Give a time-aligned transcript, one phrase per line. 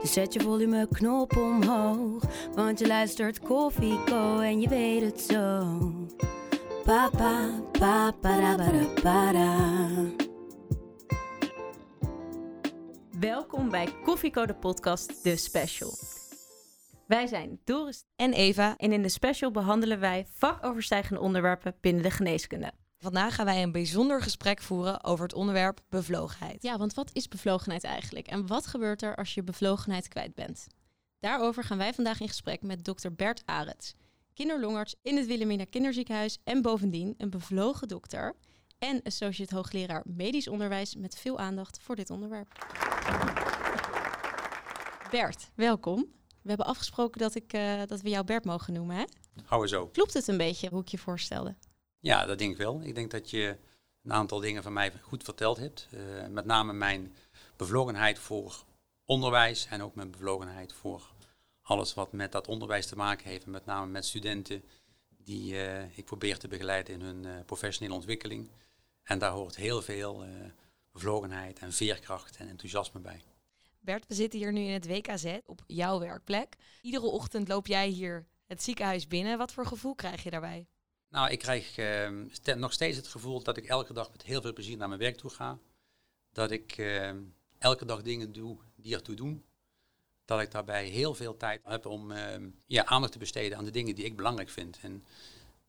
[0.00, 2.22] Dus zet je volumeknop omhoog.
[2.54, 5.78] Want je luistert Koffie Co en je weet het zo.
[6.84, 9.56] Papa, papa, para, para.
[13.20, 15.90] Welkom bij Koffieko de podcast, de special.
[17.06, 18.74] Wij zijn Doris en Eva.
[18.76, 22.72] en in de special behandelen wij vakoverstijgende onderwerpen binnen de geneeskunde.
[23.02, 26.62] Vandaag gaan wij een bijzonder gesprek voeren over het onderwerp bevlogenheid.
[26.62, 28.26] Ja, want wat is bevlogenheid eigenlijk?
[28.26, 30.66] En wat gebeurt er als je bevlogenheid kwijt bent?
[31.20, 33.94] Daarover gaan wij vandaag in gesprek met dokter Bert Arets,
[34.34, 38.34] kinderlongarts in het Wilhelmina Kinderziekenhuis en bovendien een bevlogen dokter
[38.78, 42.66] en associate hoogleraar medisch onderwijs met veel aandacht voor dit onderwerp.
[45.10, 45.98] Bert, welkom.
[46.42, 49.04] We hebben afgesproken dat, ik, eh, dat we jou Bert mogen noemen, hè?
[49.44, 49.86] Hou zo.
[49.86, 51.56] Klopt het een beetje hoe ik je voorstelde?
[52.00, 52.80] Ja, dat denk ik wel.
[52.82, 53.56] Ik denk dat je
[54.02, 55.88] een aantal dingen van mij goed verteld hebt.
[55.90, 57.14] Uh, met name mijn
[57.56, 58.64] bevlogenheid voor
[59.04, 61.12] onderwijs en ook mijn bevlogenheid voor
[61.62, 63.44] alles wat met dat onderwijs te maken heeft.
[63.44, 64.64] En met name met studenten
[65.08, 68.50] die uh, ik probeer te begeleiden in hun uh, professionele ontwikkeling.
[69.02, 70.24] En daar hoort heel veel
[70.92, 73.22] bevlogenheid en veerkracht en enthousiasme bij.
[73.80, 76.56] Bert, we zitten hier nu in het WKZ op jouw werkplek.
[76.82, 79.38] Iedere ochtend loop jij hier het ziekenhuis binnen.
[79.38, 80.66] Wat voor gevoel krijg je daarbij?
[81.10, 82.08] Nou, ik krijg uh,
[82.56, 85.16] nog steeds het gevoel dat ik elke dag met heel veel plezier naar mijn werk
[85.16, 85.58] toe ga.
[86.32, 87.10] Dat ik uh,
[87.58, 89.44] elke dag dingen doe die ertoe doen.
[90.24, 92.18] Dat ik daarbij heel veel tijd heb om uh,
[92.66, 94.78] ja, aandacht te besteden aan de dingen die ik belangrijk vind.
[94.82, 95.04] En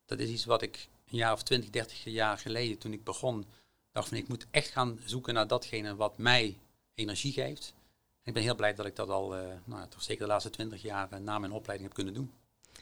[0.06, 3.46] dat is iets wat ik een jaar of 20, 30 jaar geleden, toen ik begon,
[3.92, 6.58] dacht van ik moet echt gaan zoeken naar datgene wat mij
[6.96, 7.74] energie geeft.
[8.24, 10.82] En ik ben heel blij dat ik dat al, nou, toch zeker de laatste 20
[10.82, 12.32] jaar na mijn opleiding heb kunnen doen.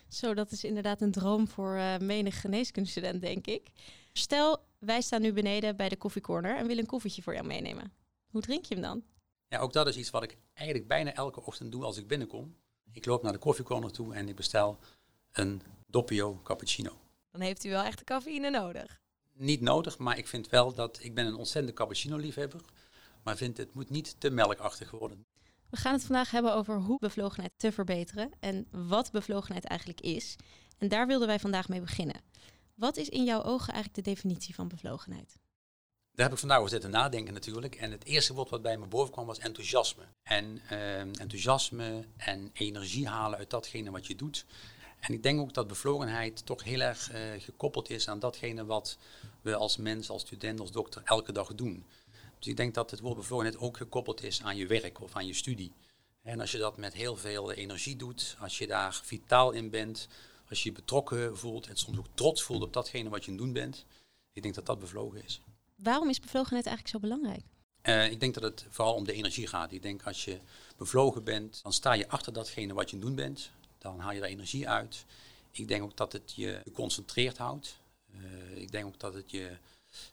[0.09, 3.67] Zo, dat is inderdaad een droom voor uh, menig geneeskundestudent, denk ik.
[4.13, 7.93] Stel, wij staan nu beneden bij de koffiecorner en willen een koffietje voor jou meenemen.
[8.29, 9.03] Hoe drink je hem dan?
[9.47, 12.55] Ja, ook dat is iets wat ik eigenlijk bijna elke ochtend doe als ik binnenkom.
[12.91, 14.79] Ik loop naar de koffiecorner toe en ik bestel
[15.31, 16.99] een doppio cappuccino.
[17.31, 19.01] Dan heeft u wel echt de cafeïne nodig.
[19.33, 22.61] Niet nodig, maar ik vind wel dat ik ben een ontzettende cappuccino-liefhebber.
[23.23, 25.25] Maar vind het moet niet te melkachtig worden.
[25.69, 30.35] We gaan het vandaag hebben over hoe bevlogenheid te verbeteren en wat bevlogenheid eigenlijk is.
[30.77, 32.21] En daar wilden wij vandaag mee beginnen.
[32.75, 35.37] Wat is in jouw ogen eigenlijk de definitie van bevlogenheid?
[36.11, 37.75] Daar heb ik vandaag over zitten nadenken natuurlijk.
[37.75, 40.03] En het eerste woord wat bij me boven kwam was enthousiasme.
[40.23, 44.45] En uh, enthousiasme en energie halen uit datgene wat je doet.
[44.99, 48.97] En ik denk ook dat bevlogenheid toch heel erg uh, gekoppeld is aan datgene wat
[49.41, 51.85] we als mens, als student, als dokter elke dag doen.
[52.39, 55.27] Dus ik denk dat het woord bevlogenheid ook gekoppeld is aan je werk of aan
[55.27, 55.73] je studie.
[56.21, 60.07] En als je dat met heel veel energie doet, als je daar vitaal in bent,
[60.49, 63.37] als je je betrokken voelt en soms ook trots voelt op datgene wat je aan
[63.37, 63.85] het doen bent,
[64.33, 65.41] ik denk dat dat bevlogen is.
[65.75, 67.43] Waarom is bevlogenheid eigenlijk zo belangrijk?
[67.83, 69.71] Uh, ik denk dat het vooral om de energie gaat.
[69.71, 70.39] Ik denk als je
[70.77, 73.51] bevlogen bent, dan sta je achter datgene wat je aan het doen bent.
[73.77, 75.05] Dan haal je daar energie uit.
[75.51, 77.77] Ik denk ook dat het je geconcentreerd houdt.
[78.15, 79.57] Uh, ik denk ook dat het je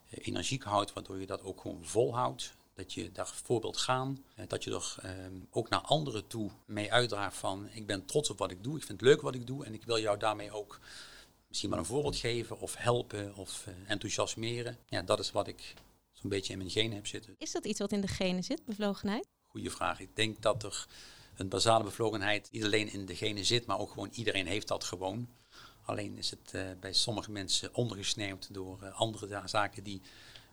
[0.09, 2.55] energiek houdt, waardoor je dat ook gewoon volhoudt.
[2.73, 4.23] Dat je daar voorbeeld gaan.
[4.47, 5.11] Dat je er eh,
[5.49, 8.77] ook naar anderen toe mee uitdraagt van ik ben trots op wat ik doe.
[8.77, 10.79] Ik vind het leuk wat ik doe en ik wil jou daarmee ook
[11.47, 14.77] misschien wel een voorbeeld geven of helpen of uh, enthousiasmeren.
[14.85, 15.73] Ja, dat is wat ik
[16.11, 17.35] zo'n beetje in mijn genen heb zitten.
[17.37, 19.27] Is dat iets wat in de genen zit, bevlogenheid?
[19.47, 19.99] Goeie vraag.
[19.99, 20.87] Ik denk dat er
[21.35, 24.83] een basale bevlogenheid niet alleen in de genen zit, maar ook gewoon iedereen heeft dat
[24.83, 25.27] gewoon.
[25.87, 30.01] Alleen is het uh, bij sommige mensen ondergesneeuwd door uh, andere zaken die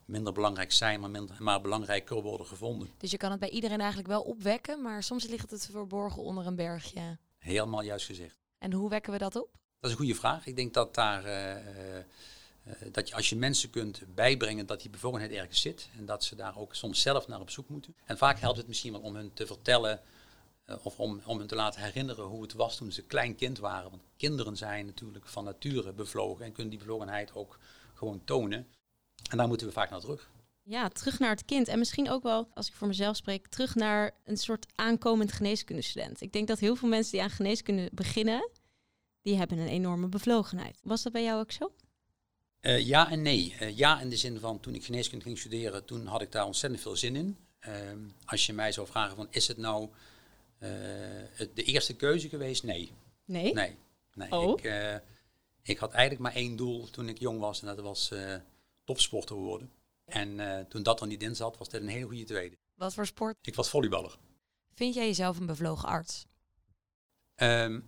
[0.05, 2.91] minder belangrijk zijn, maar, minder, maar belangrijker worden gevonden.
[2.99, 6.47] Dus je kan het bij iedereen eigenlijk wel opwekken, maar soms ligt het verborgen onder
[6.47, 7.19] een bergje.
[7.39, 8.37] Helemaal juist gezegd.
[8.59, 9.49] En hoe wekken we dat op?
[9.53, 10.47] Dat is een goede vraag.
[10.47, 11.27] Ik denk dat daar.
[11.27, 12.03] Uh,
[12.93, 16.37] dat je als je mensen kunt bijbrengen dat die bevoegdheid ergens zit en dat ze
[16.37, 17.95] daar ook soms zelf naar op zoek moeten.
[18.05, 20.01] En vaak helpt het misschien wel om hun te vertellen
[20.83, 23.91] of om, om hen te laten herinneren hoe het was toen ze klein kind waren.
[23.91, 27.59] Want kinderen zijn natuurlijk van nature bevlogen en kunnen die bevlogenheid ook
[27.95, 28.67] gewoon tonen.
[29.31, 30.31] En daar moeten we vaak naar terug.
[30.63, 31.69] Ja, terug naar het kind.
[31.69, 36.21] En misschien ook wel, als ik voor mezelf spreek, terug naar een soort aankomend geneeskundestudent.
[36.21, 38.51] Ik denk dat heel veel mensen die aan geneeskunde beginnen,
[39.23, 40.81] die hebben een enorme bevlogenheid.
[40.83, 41.73] Was dat bij jou ook zo?
[42.61, 43.57] Uh, ja en nee.
[43.61, 46.47] Uh, ja in de zin van toen ik geneeskunde ging studeren, toen had ik daar
[46.47, 47.37] ontzettend veel zin in.
[47.69, 47.73] Uh,
[48.25, 49.89] als je mij zou vragen van is het nou
[50.59, 52.63] de eerste keuze geweest?
[52.63, 52.93] Nee.
[53.25, 53.53] Nee?
[53.53, 53.77] Nee.
[54.15, 54.31] nee.
[54.31, 54.59] Oh.
[54.59, 54.97] Ik, eh,
[55.63, 58.37] ik had eigenlijk maar één doel toen ik jong was en dat was eh,
[58.85, 59.71] topsporter worden.
[60.05, 62.57] En eh, toen dat er niet in zat, was dit een hele goede tweede.
[62.75, 63.37] Wat voor sport?
[63.43, 64.19] Ik was volleyballer.
[64.75, 66.27] Vind jij jezelf een bevlogen arts?
[67.35, 67.81] Ehm,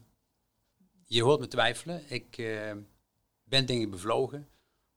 [1.07, 2.03] je hoort me twijfelen.
[2.09, 2.73] Ik eh,
[3.45, 4.49] ben denk ik bevlogen.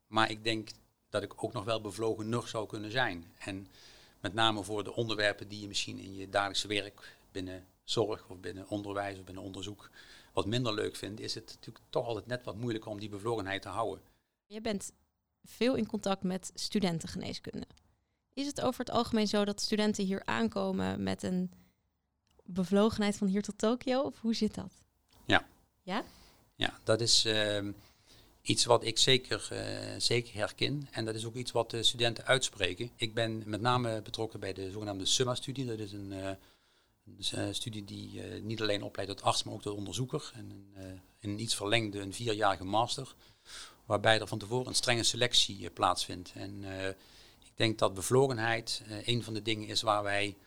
[0.08, 0.70] Maar ik denk
[1.10, 3.32] dat ik ook nog wel bevlogen nog zou kunnen zijn.
[3.38, 3.68] En
[4.22, 8.40] met name voor de onderwerpen die je misschien in je dagelijkse werk binnen zorg of
[8.40, 9.90] binnen onderwijs of binnen onderzoek
[10.34, 13.62] wat minder leuk vindt, is het natuurlijk toch altijd net wat moeilijker om die bevlogenheid
[13.62, 14.04] te houden.
[14.46, 14.92] Je bent
[15.44, 17.68] veel in contact met studentengeneeskunde.
[18.34, 21.52] Is het over het algemeen zo dat studenten hier aankomen met een
[22.44, 24.02] bevlogenheid van hier tot Tokio?
[24.02, 24.74] Of hoe zit dat?
[25.26, 25.48] Ja.
[25.82, 26.04] Ja?
[26.56, 27.72] Ja, dat is ehm,
[28.42, 30.88] iets wat ik zeker, eh, zeker herken.
[30.92, 32.92] En dat is ook iets wat de studenten uitspreken.
[32.96, 35.66] Ik ben met name betrokken bij de zogenaamde SUMMA-studie.
[35.66, 36.38] Dat is een,
[37.18, 40.32] eh, een eh, studie die eh, niet alleen opleidt tot arts, maar ook tot onderzoeker.
[40.34, 43.16] En een, eh, een iets verlengde, een vierjarige master.
[43.86, 46.32] Waarbij er van tevoren een strenge selectie plaatsvindt.
[46.34, 46.64] En
[47.40, 50.38] ik denk dat bevlogenheid een van de dingen is waar wij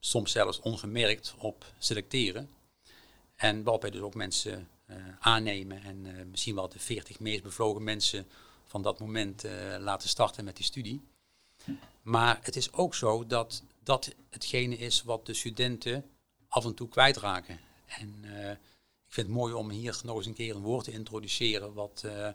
[0.00, 2.50] soms zelfs ongemerkt op selecteren.
[3.36, 4.68] En waarop wij dus ook mensen
[5.20, 8.26] aannemen en misschien wel de 40 meest bevlogen mensen
[8.66, 9.44] van dat moment
[9.78, 11.00] laten starten met die studie.
[12.02, 16.10] Maar het is ook zo dat dat hetgene is wat de studenten
[16.48, 17.60] af en toe kwijtraken.
[17.86, 20.92] En eh, ik vind het mooi om hier nog eens een keer een woord te
[20.92, 22.28] introduceren wat, eh,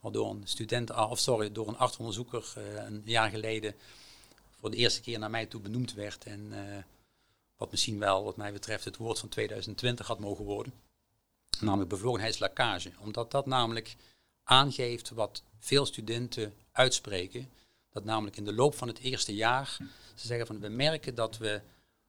[0.00, 3.74] wat door een student, ah, of sorry, door een artsonderzoeker eh, een jaar geleden
[4.60, 6.24] voor de eerste keer naar mij toe benoemd werd.
[6.24, 6.52] En
[7.56, 10.72] wat misschien wel, wat mij betreft, het woord van 2020 had mogen worden.
[11.60, 12.92] Namelijk bevlogenheidslakage.
[12.98, 13.96] Omdat dat namelijk
[14.44, 17.50] aangeeft wat veel studenten uitspreken.
[17.90, 19.76] Dat namelijk in de loop van het eerste jaar,
[20.14, 21.60] ze zeggen van we merken dat we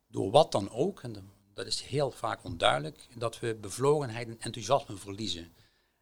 [0.08, 4.98] door wat dan ook, en dat is heel vaak onduidelijk, dat we bevlogenheid en enthousiasme
[4.98, 5.54] verliezen.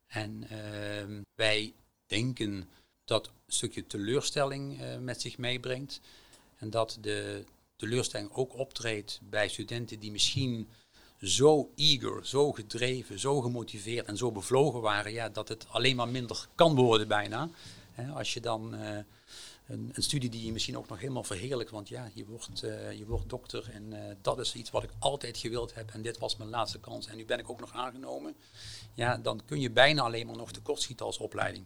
[0.08, 1.74] En ehm, wij
[2.06, 2.70] denken
[3.06, 6.02] dat een stukje teleurstelling eh, met zich meebrengt.
[6.58, 7.44] En dat de
[7.76, 10.70] teleurstelling ook optreedt bij studenten die misschien
[11.22, 16.08] zo eager, zo gedreven, zo gemotiveerd en zo bevlogen waren, ja, dat het alleen maar
[16.08, 17.50] minder kan worden bijna.
[18.14, 18.98] Als je dan eh,
[19.70, 22.92] een, een studie die je misschien ook nog helemaal verheerlijkt, want ja, je wordt, eh,
[22.92, 26.18] je wordt dokter en eh, dat is iets wat ik altijd gewild heb en dit
[26.18, 28.36] was mijn laatste kans en nu ben ik ook nog aangenomen.
[28.94, 31.66] Ja, dan kun je bijna alleen maar nog tekortschieten als opleiding.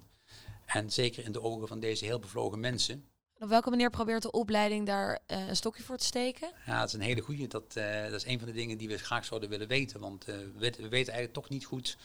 [0.66, 3.06] En zeker in de ogen van deze heel bevlogen mensen,
[3.40, 6.52] Op welke manier probeert de opleiding daar eh, een stokje voor te steken?
[6.66, 7.48] Ja, dat is een hele goede.
[7.48, 10.00] Dat, dat is een van de dingen die we graag zouden willen weten.
[10.00, 11.98] Want we, weten, we weten eigenlijk toch niet goed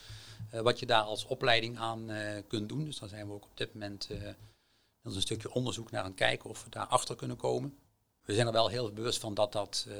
[0.50, 2.10] wat je daar als opleiding aan
[2.48, 2.84] kunt doen.
[2.84, 4.08] Dus daar zijn we ook op dit moment
[4.98, 7.78] eh, met een stukje onderzoek naar aan het kijken of we daar achter kunnen komen.
[8.24, 9.94] We zijn er wel heel bewust van dat dat eh,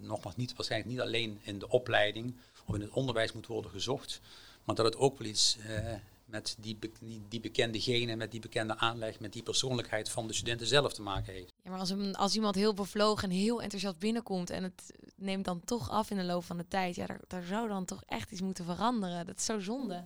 [0.00, 2.36] nogmaals niet, waarschijnlijk niet alleen in de opleiding
[2.66, 4.20] of in het onderwijs moet worden gezocht.
[4.64, 5.94] Maar dat het ook wel iets eh,
[6.24, 10.26] met die, be- die, die bekende genen, met die bekende aanleg, met die persoonlijkheid van
[10.26, 11.52] de studenten zelf te maken heeft.
[11.62, 15.44] Ja, maar als, een, als iemand heel bevlogen en heel enthousiast binnenkomt en het neemt
[15.44, 18.02] dan toch af in de loop van de tijd, ja, daar, daar zou dan toch
[18.06, 19.26] echt iets moeten veranderen.
[19.26, 20.04] Dat is zo zonde.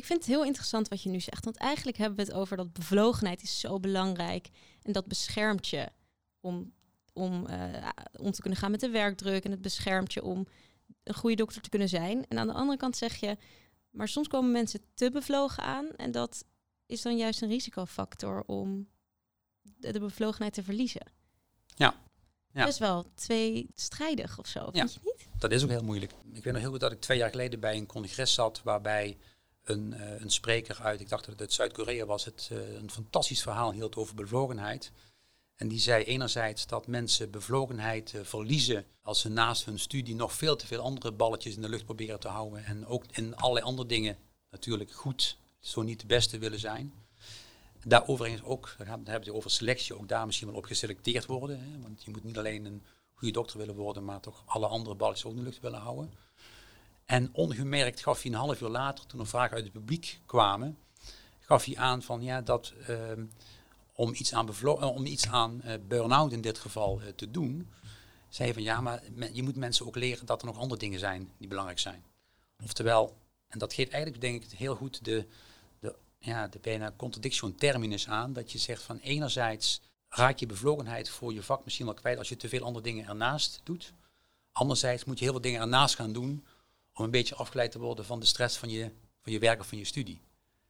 [0.00, 1.44] Ik vind het heel interessant wat je nu zegt.
[1.44, 4.48] Want eigenlijk hebben we het over dat bevlogenheid is zo belangrijk.
[4.82, 5.88] En dat beschermt je
[6.40, 6.72] om,
[7.12, 9.44] om, eh, om te kunnen gaan met de werkdruk.
[9.44, 10.46] En het beschermt je om
[11.02, 12.26] een goede dokter te kunnen zijn.
[12.28, 13.36] En aan de andere kant zeg je,
[13.90, 15.88] maar soms komen mensen te bevlogen aan.
[15.96, 16.44] En dat
[16.86, 18.88] is dan juist een risicofactor om
[19.62, 21.12] de, de bevlogenheid te verliezen.
[21.66, 21.94] Ja.
[22.52, 22.64] Ja.
[22.64, 25.26] Best wel tweestrijdig of zo, vind je niet?
[25.38, 26.12] Dat is ook heel moeilijk.
[26.32, 29.18] Ik weet nog heel goed dat ik twee jaar geleden bij een congres zat waarbij
[29.70, 33.42] een, eh, een spreker uit, ik dacht dat het Zuid-Korea was, het eh, een fantastisch
[33.42, 34.92] verhaal hield over bevlogenheid.
[35.56, 40.32] En die zei enerzijds dat mensen bevlogenheid eh, verliezen als ze naast hun studie nog
[40.32, 42.64] veel te veel andere balletjes in de lucht proberen te houden.
[42.64, 44.18] En ook in allerlei andere dingen
[44.50, 46.92] natuurlijk goed, zo niet de beste willen zijn.
[47.84, 51.60] Daar overigens ook, daar hebben het over selectie, ook daar misschien wel op geselecteerd worden.
[51.60, 51.80] Hè?
[51.80, 55.24] Want je moet niet alleen een goede dokter willen worden, maar toch alle andere balletjes
[55.24, 56.12] ook in de lucht willen houden.
[57.10, 60.78] En ongemerkt gaf hij een half uur later, toen er vragen uit het publiek kwamen,
[61.38, 63.24] gaf hij aan van ja, dat ehm,
[63.92, 67.68] om iets aan, eh, om iets aan eh, burn-out in dit geval eh, te doen,
[68.28, 69.02] zei hij van ja, maar
[69.32, 72.04] je moet mensen ook leren dat er nog andere dingen zijn die belangrijk zijn.
[72.62, 73.16] Oftewel,
[73.48, 75.26] en dat geeft eigenlijk denk ik heel goed de,
[75.80, 81.08] de, ja, de bijna contradiction terminus aan, dat je zegt van enerzijds raak je bevlogenheid
[81.08, 83.92] voor je vak misschien wel kwijt als je te veel andere dingen ernaast doet.
[84.52, 86.44] Anderzijds moet je heel veel dingen ernaast gaan doen
[87.00, 88.90] om een beetje afgeleid te worden van de stress van je,
[89.22, 90.20] van je werk of van je studie.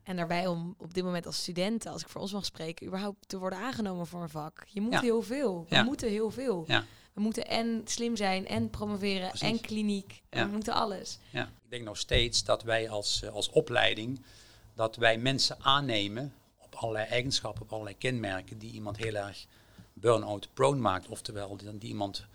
[0.02, 3.28] En daarbij om op dit moment als student, als ik voor ons mag spreken, überhaupt
[3.28, 4.64] te worden aangenomen voor een vak.
[4.68, 5.00] Je moet Ja.
[5.00, 5.66] heel veel.
[5.68, 5.82] We Ja.
[5.82, 6.64] moeten heel veel.
[6.66, 6.84] Ja.
[7.12, 9.48] we moeten en slim zijn en promoveren Precies.
[9.48, 10.22] en kliniek.
[10.28, 11.18] We moeten alles.
[11.30, 11.42] Ja.
[11.64, 14.24] Ik denk nog steeds dat wij als, eh, als opleiding,
[14.74, 19.46] dat wij mensen aannemen op allerlei eigenschappen, op allerlei kenmerken die iemand heel erg
[19.92, 21.08] burn-out prone maakt.
[21.08, 22.26] Oftewel, die, die iemand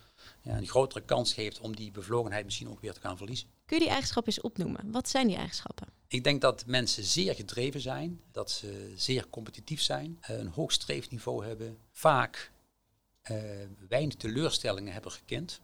[0.41, 3.47] ja, een grotere kans geeft om die bevlogenheid misschien ook weer te gaan verliezen.
[3.65, 4.91] Kun je die eigenschappen eens opnoemen?
[4.91, 5.87] Wat zijn die eigenschappen?
[6.07, 10.71] Ik denk dat mensen zeer gedreven zijn, dat ze zeer competitief zijn, eh, een hoog
[10.71, 12.51] streefniveau hebben, vaak
[13.21, 13.37] eh,
[13.89, 15.61] weinig teleurstellingen hebben gekend.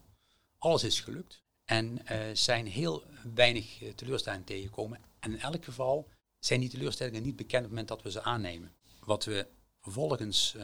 [0.58, 3.03] Alles is gelukt en eh, zijn heel
[3.34, 5.00] weinig teleurstellingen tegengekomen.
[5.20, 6.08] En in elk geval
[6.39, 8.74] zijn die teleurstellingen niet bekend op het moment dat we ze aannemen.
[9.00, 9.48] Wat we
[9.81, 10.55] vervolgens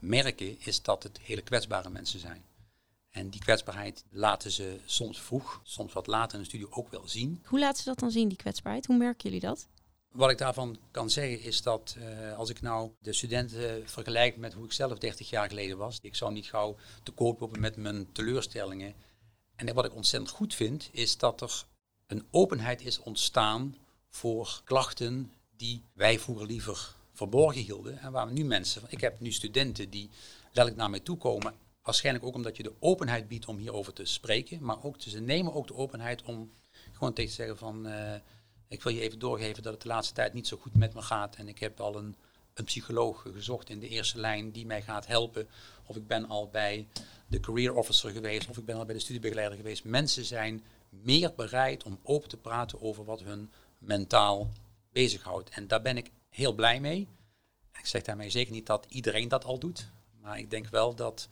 [0.00, 2.44] merken is dat het hele kwetsbare mensen zijn.
[3.16, 7.08] En die kwetsbaarheid laten ze soms vroeg, soms wat later in de studie ook wel
[7.08, 7.42] zien.
[7.46, 8.86] Hoe laten ze dat dan zien, die kwetsbaarheid?
[8.86, 9.68] Hoe merken jullie dat?
[10.08, 14.52] Wat ik daarvan kan zeggen is dat eh, als ik nou de studenten vergelijk met
[14.52, 17.76] hoe ik zelf 30 jaar geleden was, ik zou niet gauw te koop lopen met
[17.76, 18.94] mijn teleurstellingen.
[19.54, 21.64] En wat ik ontzettend goed vind, is dat er
[22.06, 23.76] een openheid is ontstaan
[24.08, 27.98] voor klachten die wij vroeger liever verborgen hielden.
[27.98, 30.10] En waar we nu mensen, ik heb nu studenten die
[30.44, 31.64] letterlijk naar mij toe komen.
[31.86, 34.64] Waarschijnlijk ook omdat je de openheid biedt om hierover te spreken.
[34.64, 36.50] Maar ook, ze nemen ook de openheid om
[36.92, 37.86] gewoon tegen te zeggen van...
[37.86, 38.14] eh,
[38.68, 41.02] ik wil je even doorgeven dat het de laatste tijd niet zo goed met me
[41.02, 41.36] gaat.
[41.36, 42.16] En ik heb al een,
[42.54, 45.48] een psycholoog gezocht in de eerste lijn die mij gaat helpen.
[45.84, 46.86] Of ik ben al bij
[47.26, 48.48] de career officer geweest.
[48.48, 49.84] Of ik ben al bij de studiebegeleider geweest.
[49.84, 54.50] Mensen zijn meer bereid om open te praten over wat hun mentaal
[54.92, 55.50] bezighoudt.
[55.50, 57.08] En daar ben ik heel blij mee.
[57.78, 59.88] Ik zeg daarmee zeker niet dat iedereen dat al doet.
[60.20, 61.28] Maar ik denk wel dat,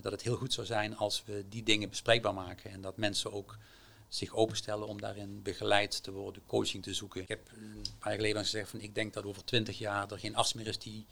[0.00, 2.70] dat het heel goed zou zijn als we die dingen bespreekbaar maken.
[2.70, 3.56] En dat mensen ook
[4.14, 7.20] zich openstellen om daarin begeleid te worden, coaching te zoeken.
[7.20, 10.18] Ik heb een paar jaar geleden gezegd van ik denk dat over twintig jaar er
[10.18, 11.06] geen arts meer is die,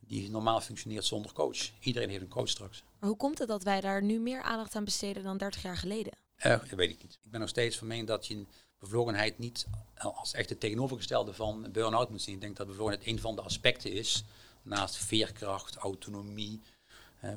[0.00, 1.70] die normaal functioneert zonder coach.
[1.80, 2.82] Iedereen heeft een coach straks.
[2.98, 5.76] Maar hoe komt het dat wij daar nu meer aandacht aan besteden dan 30 jaar
[5.76, 6.12] geleden?
[6.36, 7.18] Eh, dat weet ik niet.
[7.24, 8.46] Ik ben nog steeds van mening dat je
[8.78, 12.34] bevlogenheid niet als echt het tegenovergestelde van burn-out moet zien.
[12.34, 14.24] Ik denk dat bevlogenheid een van de aspecten is,
[14.62, 16.68] naast veerkracht, autonomie, eh,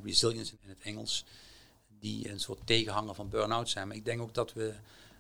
[0.04, 1.26] resilience in het Engels,
[2.00, 3.88] die een soort tegenhanger van burn-out zijn.
[3.88, 4.74] Maar ik denk ook dat we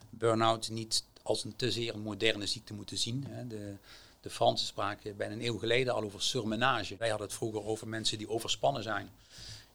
[0.09, 3.25] burn-out niet als een te zeer moderne ziekte moeten zien.
[3.27, 3.47] Hè.
[3.47, 3.75] De,
[4.21, 6.97] de Fransen spraken bijna een eeuw geleden al over surmenage.
[6.97, 9.09] Wij hadden het vroeger over mensen die overspannen zijn.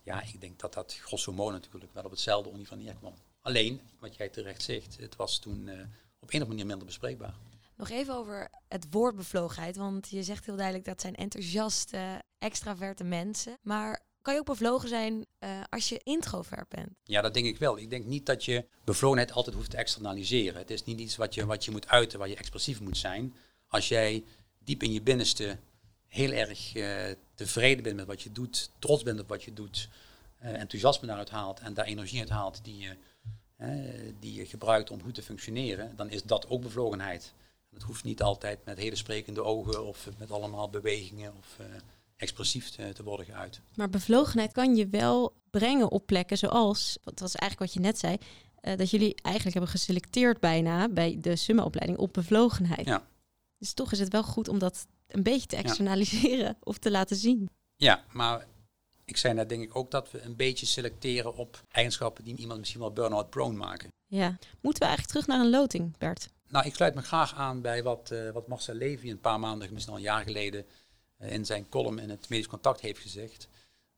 [0.02, 3.14] Ja, ik denk dat dat grosso modo natuurlijk wel op hetzelfde ongeveer neerkwam.
[3.42, 5.86] Alleen, wat jij terecht zegt, het was toen uh, op een
[6.20, 7.34] of andere manier minder bespreekbaar.
[7.76, 13.04] Nog even over het woord bevlogenheid, want je zegt heel duidelijk dat zijn enthousiaste, extraverte
[13.04, 13.58] mensen.
[13.62, 16.88] Maar kan je ook bevlogen zijn uh, als je introvert bent?
[17.04, 17.78] Ja, dat denk ik wel.
[17.78, 20.58] Ik denk niet dat je bevlogenheid altijd hoeft te externaliseren.
[20.58, 23.34] Het is niet iets wat je, wat je moet uiten, waar je expressief moet zijn.
[23.68, 24.24] Als jij
[24.58, 25.58] diep in je binnenste
[26.08, 26.96] heel erg uh,
[27.34, 29.88] tevreden bent met wat je doet, trots bent op wat je doet,
[30.42, 32.96] uh, enthousiasme daaruit haalt en daar energie uit haalt die je,
[34.20, 37.32] die je gebruikt om goed te functioneren, dan is dat ook bevlogenheid.
[37.72, 41.58] Het hoeft niet altijd met hele sprekende ogen of met allemaal bewegingen of
[42.22, 43.60] expressief te, te, worden geuit.
[43.74, 47.98] Maar bevlogenheid kan je wel brengen op plekken zoals, dat was eigenlijk wat je net
[47.98, 48.16] zei,
[48.62, 52.86] uh, dat jullie eigenlijk hebben geselecteerd bijna bij de summa-opleiding op bevlogenheid.
[52.86, 53.06] Ja.
[53.58, 56.56] Dus toch is het wel goed om dat een beetje te externaliseren ja.
[56.70, 57.50] of te laten zien.
[57.76, 58.46] Ja, maar
[59.04, 62.58] ik zei net denk ik ook dat we een beetje selecteren op eigenschappen die iemand
[62.58, 63.88] misschien wel burn-out prone maken.
[64.06, 66.28] Ja, moeten we eigenlijk terug naar een loting, Bert?
[66.48, 69.72] Nou, ik sluit me graag aan bij wat, uh, wat Marcel Levy een paar maanden,
[69.72, 70.66] misschien al een jaar geleden,
[71.22, 73.48] in zijn column in het Medisch Contact heeft gezegd.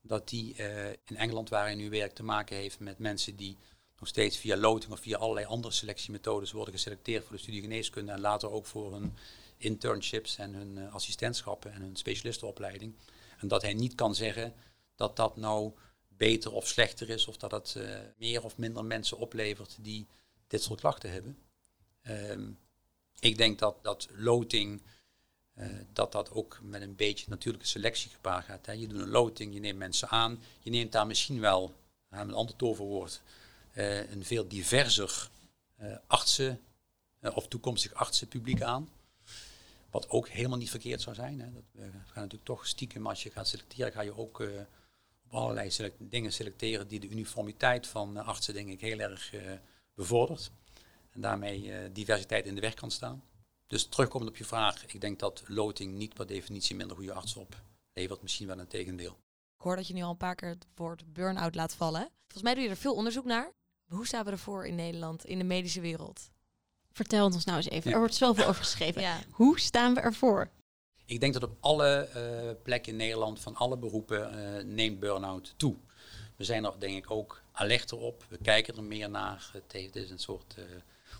[0.00, 3.56] Dat hij uh, in Engeland, waar hij nu werkt, te maken heeft met mensen die
[3.98, 8.12] nog steeds via loting of via allerlei andere selectiemethodes worden geselecteerd voor de studie geneeskunde
[8.12, 9.12] en later ook voor hun
[9.56, 12.94] internships en hun assistentschappen en hun specialistenopleiding.
[13.38, 14.54] En dat hij niet kan zeggen
[14.94, 15.72] dat dat nou
[16.08, 17.76] beter of slechter is of dat het
[18.18, 20.06] meer of minder mensen oplevert die
[20.46, 21.38] dit soort klachten hebben.
[22.08, 22.58] Um,
[23.20, 24.82] ik denk dat, dat loting,
[25.58, 28.66] uh, dat dat ook met een beetje natuurlijke selectie gepaard gaat.
[28.66, 28.72] Hè.
[28.72, 31.74] Je doet een loting, je neemt mensen aan, je neemt daar misschien wel,
[32.12, 33.22] uh, met een ander toverwoord,
[33.74, 35.30] uh, een veel diverser
[36.06, 36.60] artsen
[37.20, 38.88] of toekomstig artsenpubliek aan.
[39.90, 41.40] Wat ook helemaal niet verkeerd zou zijn.
[41.40, 41.52] Hè.
[41.52, 44.40] Dat, we gaan natuurlijk toch stiekem, als je gaat selecteren, ga je ook
[45.24, 49.32] op allerlei select dingen selecteren die de uniformiteit van artsen, denk ik, heel erg
[49.94, 50.50] bevordert.
[51.14, 53.22] En daarmee uh, diversiteit in de weg kan staan.
[53.74, 57.40] Dus terugkomend op je vraag, ik denk dat loting niet per definitie minder goede artsen
[57.40, 59.10] oplevert, misschien wel een tegendeel.
[59.56, 62.00] Ik hoor dat je nu al een paar keer het woord burn-out laat vallen.
[62.00, 63.52] Volgens mij doe je er veel onderzoek naar.
[63.88, 66.30] Hoe staan we ervoor in Nederland, in de medische wereld?
[66.92, 67.92] Vertel ons nou eens even, Ja.
[67.92, 69.02] er wordt zoveel over geschreven.
[69.02, 69.20] Ja.
[69.30, 70.50] Hoe staan we ervoor?
[71.04, 75.54] Ik denk dat op alle eh, plekken in Nederland, van alle beroepen, eh, neemt burn-out
[75.56, 75.76] toe.
[76.36, 78.24] We zijn er denk ik ook alerter op.
[78.28, 79.50] We kijken er meer naar.
[79.52, 80.64] Het, heeft, het is een soort uh,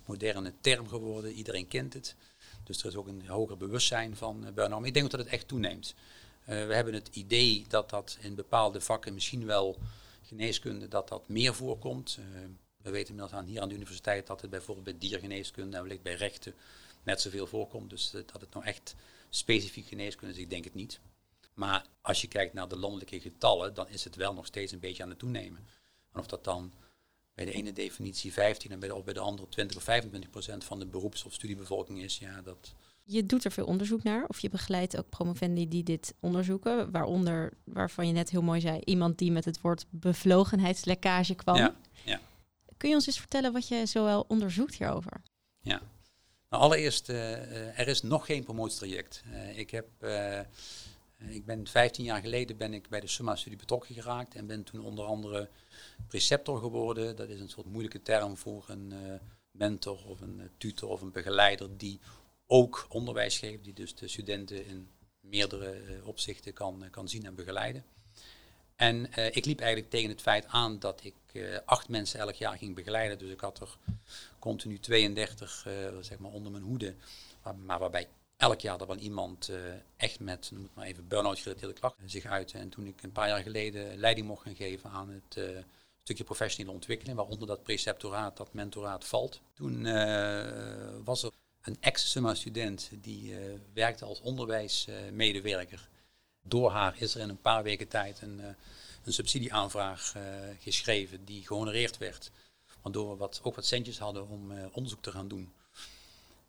[0.06, 1.32] moderne term geworden.
[1.32, 2.16] Iedereen kent het.
[2.64, 4.86] Dus er is ook een hoger bewustzijn van uh, burn-out.
[4.86, 5.94] Ik denk dat het echt toeneemt.
[6.40, 9.78] Uh, we hebben het idee dat dat in bepaalde vakken, misschien wel
[10.22, 12.18] geneeskunde, dat dat meer voorkomt.
[12.82, 16.02] we weten inmiddels aan, hier aan de universiteit dat het bijvoorbeeld bij diergeneeskunde en wellicht
[16.02, 16.54] bij rechten
[17.02, 17.90] net zoveel voorkomt.
[17.90, 18.94] Dus dat het nou echt
[19.28, 21.00] specifiek geneeskunde is, ik denk het niet.
[21.54, 24.78] Maar als je kijkt naar de landelijke getallen, dan is het wel nog steeds een
[24.78, 25.68] beetje aan het toenemen.
[26.12, 26.72] En of dat dan
[27.34, 30.30] bij de ene definitie 15 en bij de, of bij de andere 20 of 25
[30.30, 32.74] procent van de beroeps- of studiebevolking is, ja, dat.
[33.04, 37.52] Je doet er veel onderzoek naar, of je begeleidt ook promovendi die dit onderzoeken, waaronder,
[37.64, 41.56] waarvan je net heel mooi zei, iemand die met het woord bevlogenheidslekkage kwam.
[41.56, 42.20] Ja, ja.
[42.76, 45.22] Kun je ons eens vertellen wat je zoal onderzoekt hierover?
[45.60, 45.82] Ja,
[46.50, 49.22] nou, allereerst, uh, er is nog geen promotietraject.
[49.32, 49.86] Uh, ik heb
[51.18, 54.80] ik ben 15 jaar geleden ben ik bij de Summa-studie betrokken geraakt en ben toen
[54.80, 55.48] onder andere
[56.08, 57.16] preceptor geworden.
[57.16, 59.14] Dat is een soort moeilijke term voor een uh,
[59.50, 62.00] mentor of een uh, tutor of een begeleider die
[62.46, 64.88] ook onderwijs geeft, die dus de studenten in
[65.20, 67.84] meerdere uh, opzichten kan, kan zien en begeleiden.
[68.76, 71.14] En ik liep eigenlijk tegen het feit aan dat ik
[71.64, 73.18] acht mensen elk jaar ging begeleiden.
[73.18, 73.78] Dus ik had er
[74.38, 75.66] continu 32
[76.00, 76.94] zeg maar onder mijn hoede,
[77.64, 79.56] maar waarbij elk jaar dat wel iemand uh,
[79.96, 82.58] echt met, maar even burn-out gerelateerde klachten zich uitte.
[82.58, 85.58] En toen ik een paar jaar geleden leiding mocht gaan geven aan het uh,
[86.02, 89.40] stukje professionele ontwikkeling, waaronder dat preceptoraat, dat mentoraat valt.
[89.54, 89.82] Toen
[91.04, 91.30] was er
[91.62, 93.34] een ex-summa-student die
[93.74, 95.88] werkte als onderwijsmedewerker.
[96.42, 98.40] Door haar is er in een paar weken tijd een,
[99.04, 100.14] een subsidieaanvraag
[100.58, 102.30] geschreven die gehonoreerd werd.
[102.82, 105.52] Waardoor we wat, ook wat centjes hadden om onderzoek te gaan doen.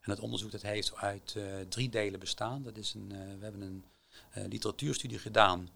[0.05, 2.63] En het onderzoek dat heeft uit uh, drie delen bestaan.
[2.63, 3.85] Dat is een, uh, we hebben een
[4.38, 5.69] uh, literatuurstudie gedaan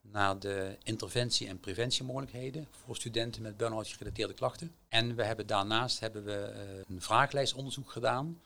[0.00, 4.74] naar de interventie- en preventiemogelijkheden voor studenten met burn-out gerelateerde klachten.
[4.88, 6.52] En we hebben daarnaast hebben we,
[6.88, 8.40] een vragenlijstonderzoek gedaan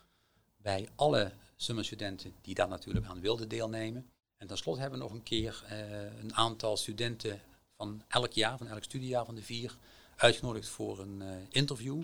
[0.56, 4.10] bij alle summerstudenten die daar natuurlijk aan wilden deelnemen.
[4.36, 5.64] En tenslotte hebben we nog een keer
[6.20, 7.40] een aantal studenten
[7.76, 9.76] van elk jaar, van elk studiejaar van de vier,
[10.16, 12.02] uitgenodigd voor een interview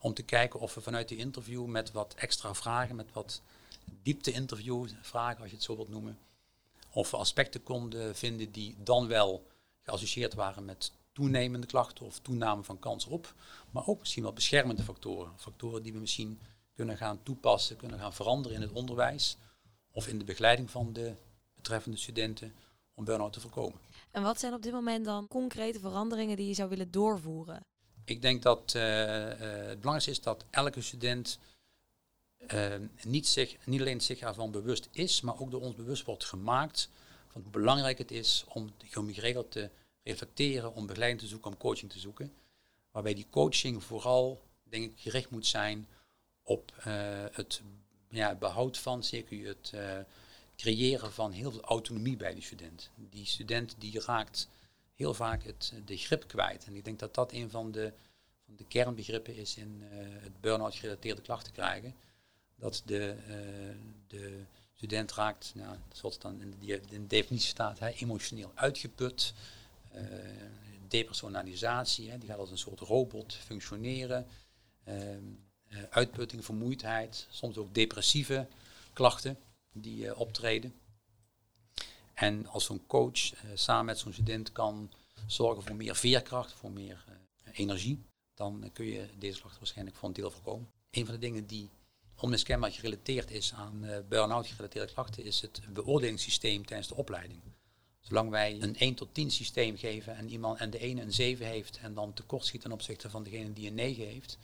[0.00, 3.42] om te kijken of we vanuit die interview met wat extra vragen, met wat
[4.02, 6.18] diepte-interview vragen, als je het zo wilt noemen,
[6.90, 9.46] of we aspecten konden vinden die dan wel
[9.82, 13.34] geassocieerd waren met toenemende klachten of toename van kans op,
[13.70, 15.32] maar ook misschien wel beschermende factoren.
[15.36, 16.40] Factoren die we misschien
[16.74, 19.36] kunnen gaan toepassen, kunnen gaan veranderen in het onderwijs
[19.90, 21.14] of in de begeleiding van de
[21.54, 22.54] betreffende studenten
[22.94, 23.80] om burn-out te voorkomen.
[24.10, 27.60] En wat zijn op dit moment dan concrete veranderingen die je zou willen doorvoeren?
[28.10, 31.38] Ik denk dat uh, uh, het belangrijkste is dat elke student
[32.54, 36.24] uh, niet, zich, niet alleen zich ervan bewust is, maar ook door ons bewust wordt
[36.24, 36.88] gemaakt
[37.28, 38.72] van hoe belangrijk het is om
[39.12, 39.70] geregeld te
[40.02, 42.32] reflecteren, om begeleiding te zoeken, om coaching te zoeken.
[42.90, 45.88] Waarbij die coaching vooral, denk ik, gericht moet zijn
[46.42, 46.72] op
[47.32, 47.62] het
[48.08, 49.72] ja, behoud van, zeker het
[50.56, 52.90] creëren van heel veel autonomie bij die student.
[52.94, 54.48] Die student die raakt
[55.00, 56.64] heel vaak het, de grip kwijt.
[56.64, 57.92] En ik denk dat dat een van de,
[58.44, 61.94] van de kernbegrippen is in uh, het burn-out gerelateerde klachten krijgen.
[62.56, 63.34] Dat de, uh,
[64.06, 64.42] de
[64.74, 69.34] student raakt, nou, zoals het dan in de, in de definitie staat, hè, emotioneel uitgeput.
[69.94, 70.02] Uh,
[70.88, 74.26] depersonalisatie, hè, die gaat als een soort robot functioneren.
[75.90, 78.46] uitputting, vermoeidheid, soms ook depressieve
[78.92, 79.38] klachten
[79.72, 80.74] die optreden.
[82.20, 84.92] En als zo'n coach uh, samen met zo'n student kan
[85.26, 87.14] zorgen voor meer veerkracht, voor meer uh,
[87.52, 88.04] energie,
[88.34, 90.70] dan kun je deze klachten waarschijnlijk voor een deel voorkomen.
[90.90, 91.70] Een van de dingen die
[92.16, 97.40] onmiskenbaar gerelateerd is aan uh, burn-out gerelateerde klachten, is het beoordelingssysteem tijdens de opleiding.
[98.00, 101.46] Zolang wij een 1 tot 10 systeem geven en, iemand, en de ene een 7
[101.46, 104.38] heeft en dan tekort schiet ten opzichte van degene die een 9 heeft,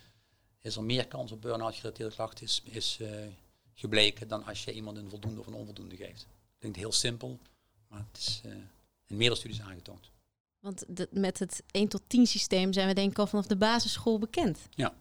[0.61, 3.01] is er meer kans op burn-out gerelateerde klachten is, is
[3.75, 6.27] gebleken dan als je iemand een voldoende of een onvoldoende geeft.
[6.59, 7.39] Klinkt heel simpel,
[7.97, 8.41] maar het is
[9.07, 10.11] in meerdere studies aangetoond.
[10.61, 13.57] Want de, met het 1 tot 10 systeem zijn we denk ik al vanaf de
[13.57, 14.59] basisschool bekend.
[14.71, 14.95] Ja.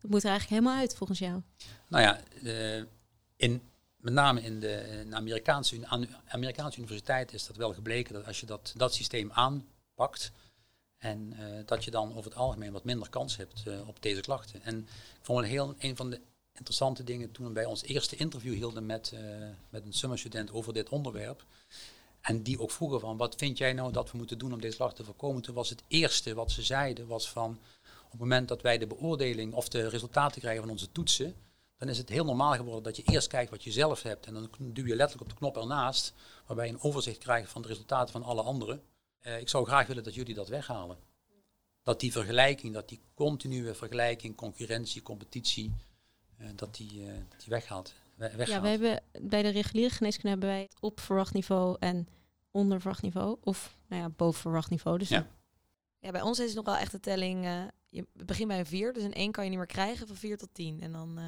[0.00, 1.42] Dat moet er eigenlijk helemaal uit volgens jou.
[1.88, 2.84] Nou ja, uh,
[3.36, 3.62] in,
[3.96, 5.86] met name in de, in Amerikaanse,
[6.26, 10.32] Amerikaanse universiteit is dat wel gebleken dat als je dat, dat systeem aanpakt,
[11.04, 14.20] en uh, dat je dan over het algemeen wat minder kans hebt uh, op deze
[14.20, 14.62] klachten.
[14.62, 14.78] En
[15.18, 16.20] ik vond het heel een van de
[16.52, 19.20] interessante dingen toen we bij ons eerste interview hielden met, uh,
[19.68, 21.44] met een summerstudent over dit onderwerp.
[22.24, 24.76] En die ook vroegen van, wat vind jij nou dat we moeten doen om deze
[24.76, 25.42] klachten te voorkomen?
[25.42, 27.58] Toen was het eerste wat ze zeiden, was van,
[28.04, 31.34] op het moment dat wij de beoordeling of de resultaten krijgen van onze toetsen,
[31.78, 34.26] dan is het heel normaal geworden dat je eerst kijkt wat je zelf hebt.
[34.26, 36.12] En dan duw je letterlijk op de knop ernaast,
[36.46, 38.82] waarbij je een overzicht krijgt van de resultaten van alle anderen.
[39.22, 40.96] Uh, ik zou graag willen dat jullie dat weghalen.
[41.82, 45.72] dat die vergelijking, dat die continue vergelijking, concurrentie, competitie,
[46.40, 47.94] uh, dat, die, uh, dat die weggaat.
[48.18, 52.08] Ja, we hebben bij de reguliere geneeskunde hebben wij het op verwacht niveau en
[52.50, 53.36] onder verwacht niveau.
[53.40, 54.98] Of nou ja, boven verwacht niveau.
[54.98, 55.26] Dus Ja.
[55.98, 57.44] Ja, bij ons is het nog wel echt de telling.
[57.44, 60.16] eh, je begint bij een vier, dus een 1 kan je niet meer krijgen van
[60.16, 60.80] 4 tot 10.
[60.82, 61.18] En dan.
[61.18, 61.24] eh,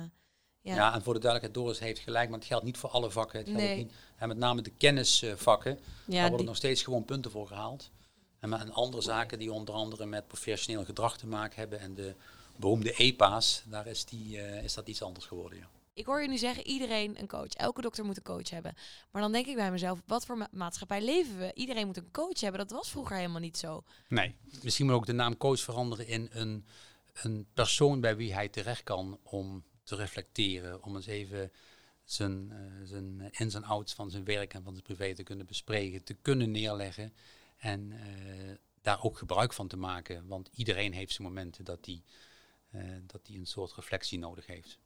[0.60, 0.74] Ja.
[0.74, 0.94] ja.
[0.94, 3.38] en voor de duidelijkheid, Doris heeft gelijk, maar het geldt niet voor alle vakken.
[3.38, 3.76] Het geldt Nee.
[3.76, 5.80] niet, en met name de kennisvakken, ja,
[6.12, 7.90] daar worden die- nog steeds gewoon punten voor gehaald.
[8.38, 11.94] En, maar- en andere zaken die onder andere met professioneel gedrag te maken hebben en
[11.94, 12.14] de
[12.56, 15.58] beroemde EPA's, daar is, die, eh, is dat iets anders geworden.
[15.58, 15.68] Ja.
[15.96, 17.52] Ik hoor je nu zeggen, iedereen een coach.
[17.52, 18.74] Elke dokter moet een coach hebben.
[19.10, 21.50] Maar dan denk ik bij mezelf, wat voor ma- maatschappij leven we?
[21.54, 22.60] Iedereen moet een coach hebben.
[22.60, 23.84] Dat was vroeger helemaal niet zo.
[24.08, 24.34] Nee.
[24.62, 26.66] Misschien moet ook de naam coach veranderen in een,
[27.22, 31.52] een persoon bij wie hij terecht kan om te reflecteren, om eens even
[32.04, 35.46] zijn, eh, zijn ins en outs van zijn werk en van zijn privé te kunnen
[35.46, 37.12] bespreken, te kunnen neerleggen
[37.56, 40.26] en eh, daar ook gebruik van te maken.
[40.26, 42.02] Want iedereen heeft zijn momenten dat hij
[42.70, 44.78] eh, een soort reflectie nodig heeft.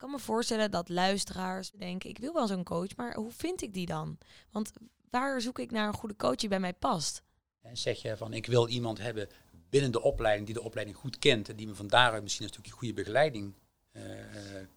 [0.00, 3.62] Ik kan me voorstellen dat luisteraars denken, ik wil wel zo'n coach, maar hoe vind
[3.62, 4.18] ik die dan?
[4.50, 4.72] Want
[5.10, 7.22] waar zoek ik naar een goede coach die bij mij past?
[7.60, 9.28] En zeg je van ik wil iemand hebben
[9.68, 12.52] binnen de opleiding die de opleiding goed kent en die me van daaruit misschien een
[12.52, 13.54] stukje goede begeleiding
[13.92, 14.02] eh,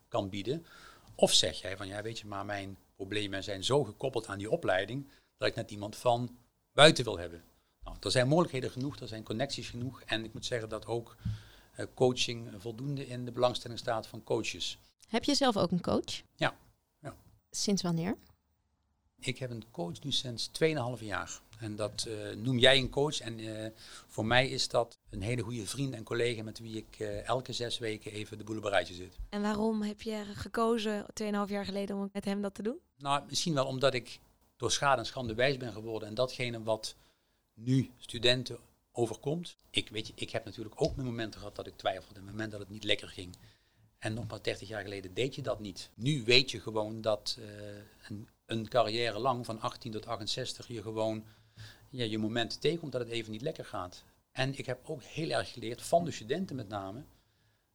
[0.08, 0.66] kan bieden.
[1.16, 4.52] Of zeg jij van ja weet je maar mijn problemen zijn zo gekoppeld aan die
[4.52, 5.08] opleiding
[5.38, 6.38] dat ik net iemand van
[6.74, 7.44] buiten wil hebben.
[7.84, 11.16] Nou, er zijn mogelijkheden genoeg, er zijn connecties genoeg en ik moet zeggen dat ook
[11.74, 14.80] eh, coaching voldoende in de belangstelling staat van coaches.
[15.14, 16.22] Heb je zelf ook een coach?
[16.36, 16.56] Ja,
[17.00, 17.16] ja.
[17.52, 18.18] Sinds wanneer?
[19.20, 20.50] Ik heb een coach nu sinds
[20.98, 21.40] 2,5 jaar.
[21.60, 23.20] En dat eh, noem jij een coach.
[23.20, 23.72] En eh,
[24.08, 27.54] voor mij is dat een hele goede vriend en collega met wie ik eh, elke
[27.54, 29.16] zes weken even de boel rijtje zit.
[29.30, 32.80] En waarom heb je gekozen 2,5 jaar geleden om met hem dat te doen?
[32.98, 34.20] Nou, misschien wel omdat ik
[34.58, 36.08] door schade en schande wijs ben geworden.
[36.08, 36.96] En datgene wat
[37.54, 38.58] nu studenten
[38.92, 39.56] overkomt.
[39.70, 42.20] Ik, weet je, ik heb natuurlijk ook mijn momenten gehad dat ik twijfelde.
[42.20, 43.36] Een moment dat het niet lekker ging.
[44.04, 45.90] En nog maar 30 jaar geleden deed je dat niet.
[45.94, 47.48] Nu weet je gewoon dat eh,
[48.08, 51.26] een, een carrière lang, van 18 tot 68, je gewoon
[51.90, 54.04] ja, je momenten tegenkomt dat het even niet lekker gaat.
[54.32, 57.04] En ik heb ook heel erg geleerd, van de studenten met name,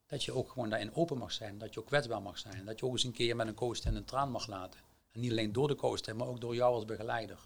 [0.07, 1.59] dat je ook gewoon daarin open mag zijn.
[1.59, 2.65] Dat je ook kwetsbaar mag zijn.
[2.65, 4.81] Dat je ook eens een keer met een coach en een traan mag laten.
[5.13, 7.39] En niet alleen door de coach, maar ook door jou als begeleider.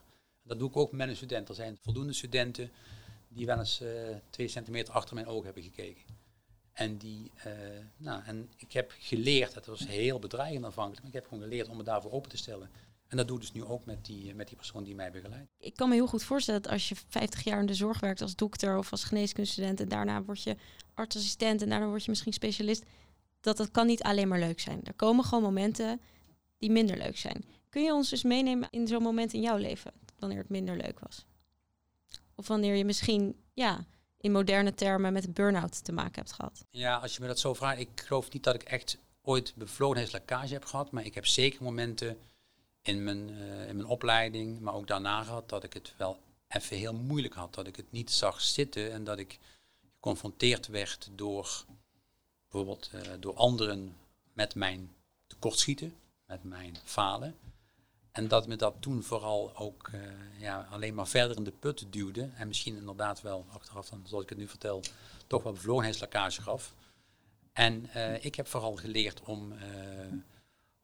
[0.43, 1.49] Dat doe ik ook met een student.
[1.49, 2.71] Er zijn voldoende studenten
[3.27, 3.89] die wel eens eh,
[4.29, 6.21] twee centimeter achter mijn ogen hebben gekeken.
[6.73, 7.51] En, die, eh,
[7.97, 11.69] nou, en ik heb geleerd, dat was heel bedreigend aanvankelijk, maar ik heb gewoon geleerd
[11.69, 12.69] om me daarvoor open te stellen.
[13.07, 15.49] En dat doe ik dus nu ook met die, met die persoon die mij begeleidt.
[15.57, 18.21] Ik kan me heel goed voorstellen dat als je 50 jaar in de zorg werkt
[18.21, 20.55] als dokter of als geneeskundestudent en daarna word je
[20.93, 22.83] artsassistent en daarna word je misschien specialist,
[23.39, 24.79] dat dat kan niet alleen maar leuk zijn.
[24.83, 26.01] Er komen gewoon momenten
[26.57, 27.45] die minder leuk zijn.
[27.69, 30.99] Kun je ons dus meenemen in zo'n moment in jouw leven, wanneer het minder leuk
[30.99, 31.25] was?
[32.35, 33.85] Of wanneer je misschien, ja,
[34.23, 36.65] in moderne termen met burn-out te maken hebt gehad?
[36.69, 40.53] Ja, als je me dat zo vraagt, ik geloof niet dat ik echt ooit bevlogenheidslekkage
[40.53, 42.17] heb gehad, maar ik heb zeker momenten
[42.81, 46.77] in mijn, eh, in mijn opleiding, maar ook daarna gehad, dat ik het wel even
[46.77, 47.53] heel moeilijk had.
[47.53, 49.39] Dat ik het niet zag zitten en dat ik
[49.93, 51.65] geconfronteerd werd door
[52.49, 53.95] bijvoorbeeld eh, door anderen
[54.33, 54.93] met mijn
[55.27, 57.35] tekortschieten, met mijn falen.
[58.13, 60.01] En dat me dat toen vooral ook eh,
[60.39, 62.29] ja, alleen maar verder in de put duwde.
[62.35, 64.81] En misschien inderdaad wel achteraf, dan, zoals ik het nu vertel,
[65.27, 66.73] toch wel bevlogenheidslekkage gaf.
[67.53, 69.67] En eh, ik heb vooral geleerd om, eh,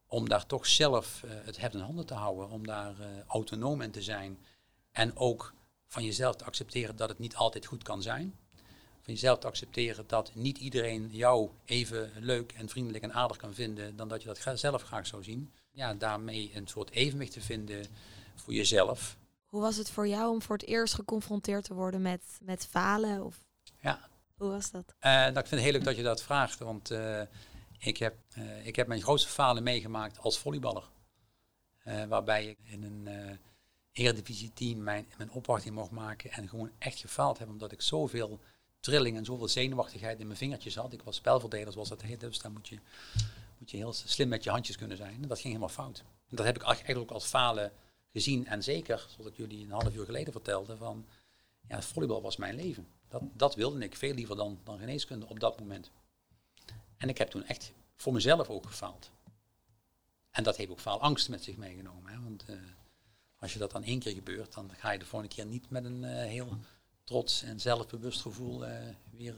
[0.06, 2.48] om daar toch zelf het heft in handen te houden.
[2.48, 2.94] Om daar
[3.26, 4.38] autonoom in te zijn.
[4.92, 5.54] En ook
[5.86, 8.38] van jezelf te accepteren dat het niet altijd goed kan zijn.
[9.00, 13.54] Van jezelf te accepteren dat niet iedereen jou even leuk en vriendelijk en aardig kan
[13.54, 15.52] vinden dan dat je dat zelf graag zou zien.
[15.70, 17.86] Ja, daarmee een soort evenwicht te vinden
[18.34, 19.16] voor jezelf.
[19.46, 23.24] Hoe was het voor jou om voor het eerst geconfronteerd te worden met, met falen?
[23.24, 23.44] Of
[23.80, 24.94] Ja, hoe was dat?
[25.00, 27.22] Nou, ik vind het heel leuk dat je dat vraagt, want eh,
[27.78, 30.88] ik, heb, eh, ik heb mijn grootste falen meegemaakt als volleyballer.
[32.08, 33.08] Waarbij ik in een
[33.92, 38.40] eredivisie team mijn, mijn opwachting mocht maken en gewoon echt gefaald heb, omdat ik zoveel
[38.80, 40.92] trilling en zoveel zenuwachtigheid in mijn vingertjes had.
[40.92, 42.78] Ik was spelverdeler, zoals dat heet, dus daar moet je,
[43.60, 45.22] moet je heel slim met je handjes kunnen zijn.
[45.22, 45.98] En dat ging helemaal fout.
[45.98, 47.72] En dat heb ik eigenlijk ook als falen
[48.12, 51.06] gezien en zeker, zoals ik jullie een half uur geleden vertelde, van
[51.68, 52.88] ja, volleybal was mijn leven.
[53.08, 55.90] Dat, dat wilde ik veel liever dan, dan geneeskunde op dat moment.
[56.96, 59.10] En ik heb toen echt voor mezelf ook gefaald.
[60.30, 62.12] En dat heeft ook faalangst met zich meegenomen.
[62.12, 62.22] Hè?
[62.22, 62.56] Want eh,
[63.38, 65.84] als je dat dan één keer gebeurt, dan ga je de volgende keer niet met
[65.84, 66.58] een eh, heel
[67.04, 69.34] trots en zelfbewust gevoel eh, weer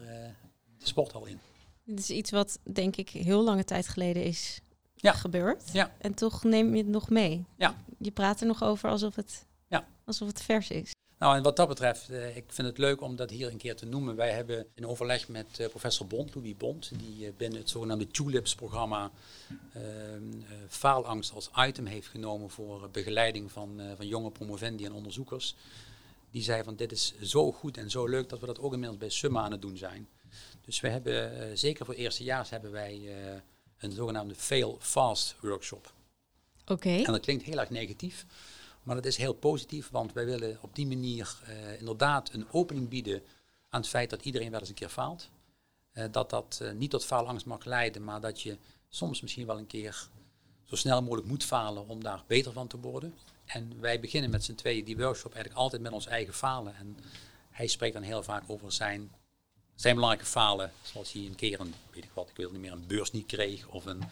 [0.79, 1.41] de sporthal in.
[1.85, 4.61] Dit is iets wat denk ik heel lange tijd geleden is
[4.95, 5.13] Ja.
[5.13, 5.63] gebeurd.
[5.73, 5.95] Ja.
[5.99, 7.45] En toch neem je het nog mee.
[7.57, 7.75] Ja.
[7.99, 9.87] Je praat er nog over alsof het, Ja.
[10.05, 10.91] alsof het vers is.
[11.19, 13.77] Nou, en wat dat betreft, uh, ik vind het leuk om dat hier een keer
[13.77, 14.17] te noemen.
[14.17, 18.07] Wij hebben in overleg met uh, professor Bond, Louis Bond, die uh, binnen het zogenaamde
[18.07, 19.11] Tulips-programma
[19.73, 20.23] ehm,
[20.69, 25.55] faalangst als item heeft genomen voor begeleiding van, van jonge promovendi en onderzoekers.
[26.31, 29.01] Die zei van dit is zo goed en zo leuk dat we dat ook inmiddels
[29.01, 30.09] bij Summa aan het doen zijn.
[30.65, 33.11] Dus we hebben, zeker voor eerstejaars, hebben wij
[33.79, 35.93] een zogenaamde Fail Fast workshop.
[36.67, 36.89] Oké.
[36.89, 38.27] En dat klinkt heel erg negatief.
[38.83, 42.89] Maar dat is heel positief, want wij willen op die manier uh, inderdaad een opening
[42.89, 43.23] bieden
[43.69, 45.31] aan het feit dat iedereen wel eens een keer faalt.
[46.11, 48.57] Dat dat niet tot faalangst mag leiden, maar dat je
[48.89, 50.09] soms misschien wel een keer
[50.65, 53.15] zo snel mogelijk moet falen om daar beter van te worden.
[53.45, 56.77] En wij beginnen met z'n tweeën die workshop eigenlijk altijd met ons eigen falen.
[56.77, 56.97] En
[57.51, 59.11] hij spreekt dan heel vaak over zijn,
[59.83, 62.73] zijn belangrijke falen, zoals hij een keer een, weet ik wat, ik weet niet meer,
[62.73, 64.03] een beurs niet kreeg of een,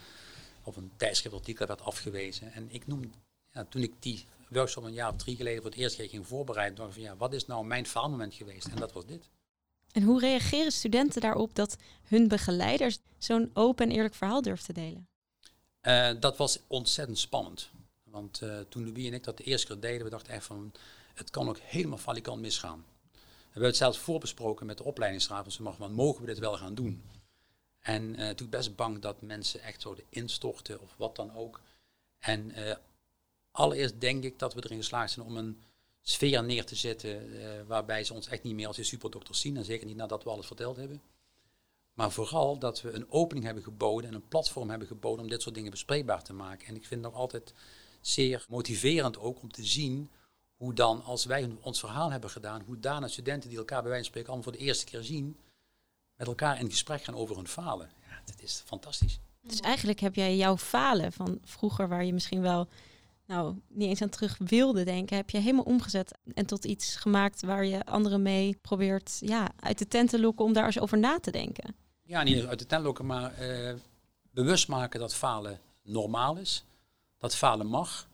[0.62, 2.52] of een tijdschriftartikel werd afgewezen.
[2.52, 3.12] En ik noem,
[3.52, 6.76] ja, toen ik die workshop een jaar of drie geleden voor het eerst ging voorbereiden,
[6.76, 8.66] dacht van ja, wat is nou mijn faalmoment geweest?
[8.66, 9.28] En dat was dit.
[9.92, 14.72] En hoe reageren studenten daarop dat hun begeleiders zo'n open en eerlijk verhaal durft te
[14.72, 15.09] delen?
[15.83, 17.70] Uh, dat was ontzettend spannend.
[18.02, 20.72] Want uh, toen Louis en ik dat de eerste keer deden, we dachten echt van,
[21.14, 22.85] het kan ook helemaal falikant misgaan.
[23.51, 26.75] We hebben het zelfs voorbesproken met de opleidingsraad, dus van, mogen we dit wel gaan
[26.75, 27.03] doen?
[27.81, 31.61] En uh, toen best bang dat mensen echt zouden instorten of wat dan ook.
[32.19, 32.55] En
[33.51, 35.63] allereerst denk ik dat we erin geslaagd zijn om een
[36.03, 39.57] sfeer neer te zetten uh, waarbij ze ons echt niet meer als je superdokters zien.
[39.57, 41.03] En zeker niet nadat we alles verteld hebben.
[41.93, 45.43] Maar vooral dat we een opening hebben geboden en een platform hebben geboden om dit
[45.43, 46.67] soort dingen bespreekbaar te maken.
[46.67, 47.55] En ik vind het nog altijd
[48.01, 50.11] zeer motiverend ook om te zien
[50.61, 54.05] hoe dan, als wij ons verhaal hebben gedaan, hoe daarna studenten die elkaar bij wijze
[54.05, 55.38] van spreken allemaal voor de eerste keer zien,
[56.16, 57.90] met elkaar in gesprek gaan over hun falen.
[58.09, 59.20] Ja, dat is fantastisch.
[59.42, 62.68] Dus eigenlijk heb jij jouw falen van vroeger, waar je misschien wel
[63.27, 67.42] nou, niet eens aan terug wilde denken, heb je helemaal omgezet en tot iets gemaakt
[67.42, 70.99] waar je anderen mee probeert ja, uit de tent te lokken om daar eens over
[70.99, 71.75] na te denken.
[72.03, 73.75] Ja, niet uit de tent lokken, maar uh,
[74.31, 76.64] bewust maken dat falen normaal is.
[77.18, 78.09] Dat falen mag.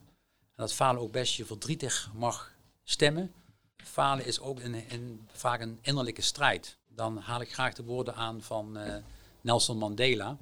[0.57, 2.53] En dat falen ook best je verdrietig mag
[2.85, 3.33] stemmen.
[3.77, 6.79] Falen is ook een, een, vaak een innerlijke strijd.
[6.89, 8.97] Dan haal ik graag de woorden aan van uh,
[9.41, 10.37] Nelson Mandela.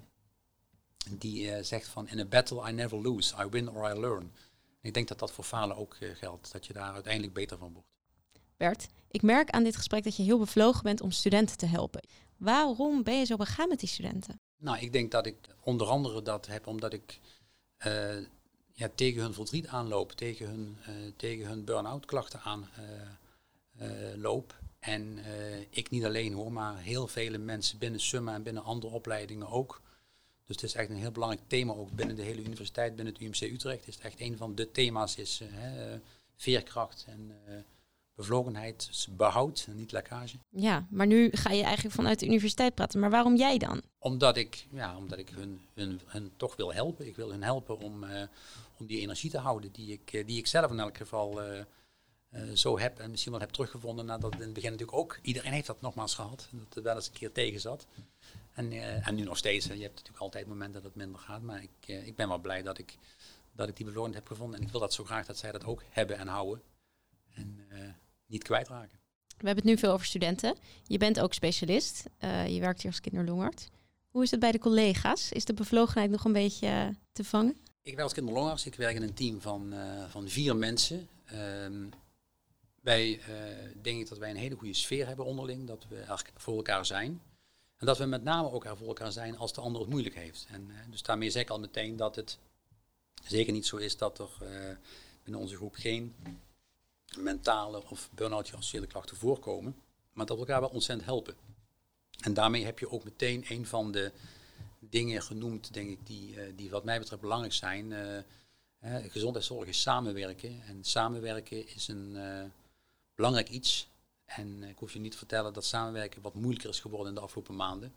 [1.10, 4.32] Die uh, zegt van, in a battle I never lose, I win or I learn
[4.84, 7.72] ik denk dat dat voor falen ook uh, geldt, dat je daar uiteindelijk beter van
[7.72, 7.88] wordt.
[8.56, 12.06] Bert, ik merk aan dit gesprek dat je heel bevlogen bent om studenten te helpen.
[12.36, 14.40] Waarom ben je zo begaan met die studenten?
[14.56, 17.20] Nou, ik denk dat ik onder andere dat heb omdat ik
[17.86, 18.16] uh,
[18.76, 22.40] ja, tegen hun verdriet aanloop, tegen hun, uh, tegen hun burn-out klachten
[23.76, 24.54] aanloop.
[24.78, 25.18] en
[25.70, 29.82] ik niet alleen hoor, maar heel vele mensen binnen Summa en binnen andere opleidingen ook
[30.46, 33.22] dus het is echt een heel belangrijk thema ook binnen de hele universiteit, binnen het
[33.22, 33.86] UMC Utrecht.
[33.86, 35.42] Is het echt een van de thema's is
[36.36, 37.32] veerkracht en
[38.14, 40.36] bevlogenheid, behoud niet lekkage.
[40.48, 43.00] Ja, maar nu ga je eigenlijk vanuit de universiteit praten.
[43.00, 43.82] Maar waarom jij dan?
[43.98, 47.06] Omdat ik, ja, omdat ik hun, hun, hun toch wil helpen.
[47.06, 48.22] Ik wil hun helpen om, uh,
[48.78, 51.40] om die energie te houden die ik, die ik zelf in elk geval
[52.54, 52.98] zo heb.
[52.98, 56.14] En misschien wel heb teruggevonden nadat in het begin natuurlijk ook, iedereen heeft dat nogmaals
[56.14, 56.48] gehad.
[56.50, 57.86] Dat er wel eens een keer tegen zat.
[58.52, 58.72] En,
[59.02, 59.66] en nu nog steeds.
[59.66, 61.42] Je hebt natuurlijk altijd momenten dat het minder gaat.
[61.42, 62.96] Maar ik, ik ben wel blij dat ik,
[63.52, 64.58] dat ik die beloning heb gevonden.
[64.58, 66.62] En ik wil dat zo graag dat zij dat ook hebben en houden.
[67.34, 67.66] En
[68.26, 68.98] niet kwijtraken.
[69.38, 70.56] We hebben het nu veel over studenten.
[70.86, 72.04] Je bent ook specialist.
[72.48, 73.68] je werkt hier als kinderlongarts.
[74.10, 75.32] Hoe is het bij de collega's?
[75.32, 77.56] Is de bevlogenheid nog een beetje te vangen?
[77.82, 78.66] Ik werk als kinderlongarts.
[78.66, 79.74] Ik werk in een team van,
[80.08, 81.08] van vier mensen.
[81.32, 81.90] Um,
[82.80, 83.20] wij
[83.82, 85.66] denken dat wij een hele goede sfeer hebben onderling.
[85.66, 86.04] Dat we
[86.36, 87.20] voor elkaar zijn.
[87.76, 90.14] En dat we met name ook er voor elkaar zijn als de ander het moeilijk
[90.14, 90.46] heeft.
[90.50, 92.38] En uh, dus daarmee zeg ik al meteen dat het
[93.24, 94.48] zeker niet zo is dat er uh,
[95.22, 96.14] binnen onze groep geen
[97.16, 99.76] mentale of burn-out geassocieerde klachten voorkomen.
[100.12, 101.34] Maar dat elkaar wel ontzettend helpen.
[102.20, 104.12] En daarmee heb je ook meteen een van de
[104.78, 107.92] dingen genoemd, denk ik, die, uh, die wat mij betreft belangrijk zijn.
[109.08, 110.62] gezondheidszorg is samenwerken.
[110.66, 112.16] En samenwerken is een
[113.14, 113.88] belangrijk iets
[114.24, 117.20] en ik hoef je niet te vertellen dat samenwerken wat moeilijker is geworden in de
[117.20, 117.94] afgelopen maanden.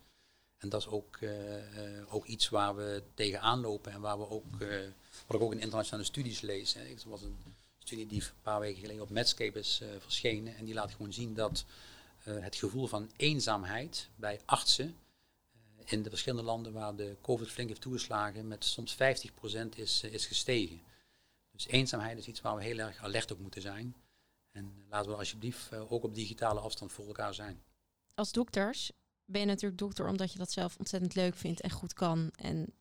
[0.58, 1.20] En dat is ook,
[2.10, 4.58] ook iets waar we tegenaan lopen en waar we ook,
[5.28, 6.74] wat ik ook in internationale studies lees.
[6.74, 6.82] Hè.
[7.06, 7.38] Was een
[7.88, 10.56] studie die een paar weken geleden op Medscape is verschenen.
[10.56, 11.66] En die laat gewoon zien dat
[12.24, 14.96] het gevoel van eenzaamheid bij artsen
[15.86, 18.98] in de verschillende landen waar de COVID flink heeft toegeslagen met soms 50%
[19.76, 20.82] is, is gestegen.
[21.52, 23.96] Dus eenzaamheid is iets waar we heel erg alert op moeten zijn.
[24.52, 27.62] En laten we alsjeblieft ook op digitale afstand voor elkaar zijn.
[28.16, 28.92] Als dokters
[29.26, 32.74] ben je natuurlijk dokter omdat je dat zelf ontzettend leuk vindt en goed kan en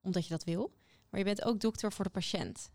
[0.00, 0.72] omdat je dat wil.
[1.10, 2.70] Maar je bent ook dokter voor de patiënt.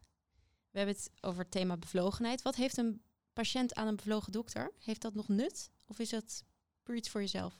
[0.78, 2.42] We hebben het over het thema bevlogenheid.
[2.42, 3.02] Wat heeft een
[3.34, 4.72] patiënt aan een bevlogen dokter?
[4.80, 5.70] Heeft dat nog nut?
[5.86, 6.44] Of is dat
[6.84, 7.54] puur iets voor jezelf?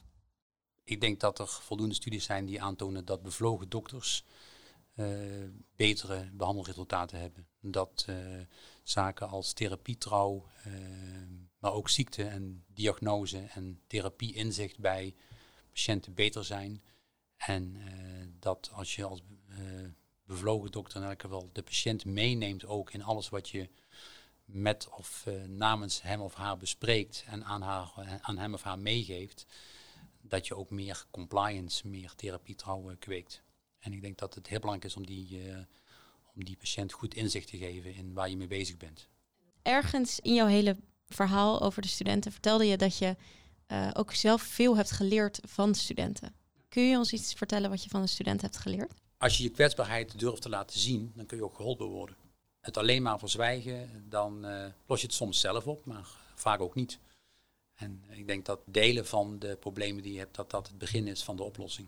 [0.84, 4.24] Ik denk dat er voldoende studies zijn die aantonen dat bevlogen dokters
[4.96, 7.48] uh, betere behandelresultaten hebben.
[7.60, 8.16] Dat uh,
[8.84, 10.74] zaken als therapietrouw, uh,
[11.60, 15.16] maar ook ziekte en diagnose en therapie-inzicht bij
[15.70, 16.84] patiënten beter zijn.
[17.38, 17.78] En
[18.40, 19.22] dat als je als
[20.28, 23.70] bevlogen dokter in elk geval de patiënt meeneemt ook in alles wat je
[24.46, 29.46] met of namens hem of haar bespreekt en aan, haar, aan hem of haar meegeeft,
[30.22, 33.42] dat je ook meer compliance, meer therapietrouw kweekt.
[33.80, 35.58] En ik denk dat het heel belangrijk is om die, uh,
[36.36, 39.08] om die patiënt goed inzicht te geven in waar je mee bezig bent.
[39.62, 43.16] Ergens in jouw hele verhaal over de studenten vertelde je dat je
[43.94, 46.36] ook zelf veel hebt geleerd van de studenten.
[46.70, 48.94] Kun je ons iets vertellen wat je van de student hebt geleerd?
[49.18, 52.16] Als je je kwetsbaarheid durft te laten zien, dan kun je ook geholpen worden.
[52.60, 56.76] Het alleen maar verzwijgen, dan uh, los je het soms zelf op, maar vaak ook
[56.76, 57.00] niet.
[57.76, 61.08] En ik denk dat delen van de problemen die je hebt, dat dat het begin
[61.08, 61.88] is van de oplossing.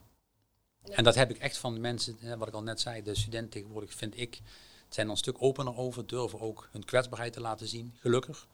[0.82, 3.50] En dat heb ik echt van de mensen, wat ik al net zei, de studenten
[3.50, 4.42] tegenwoordig vind ik,
[4.90, 8.48] zijn er een stuk opener over, durven ook hun kwetsbaarheid te laten zien, gelukkig.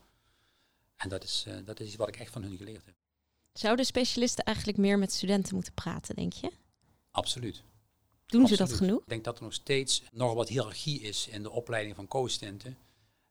[0.96, 2.96] En dat is, uh, dat is iets wat ik echt van hun geleerd heb.
[3.54, 6.52] Zouden specialisten eigenlijk meer met studenten moeten praten, denk je?
[7.12, 7.64] Absoluut.
[8.26, 8.68] Doen Absoluut.
[8.68, 9.02] ze dat genoeg?
[9.02, 12.78] Ik denk dat er nog steeds nog wat hiërarchie is in de opleiding van co-assistenten.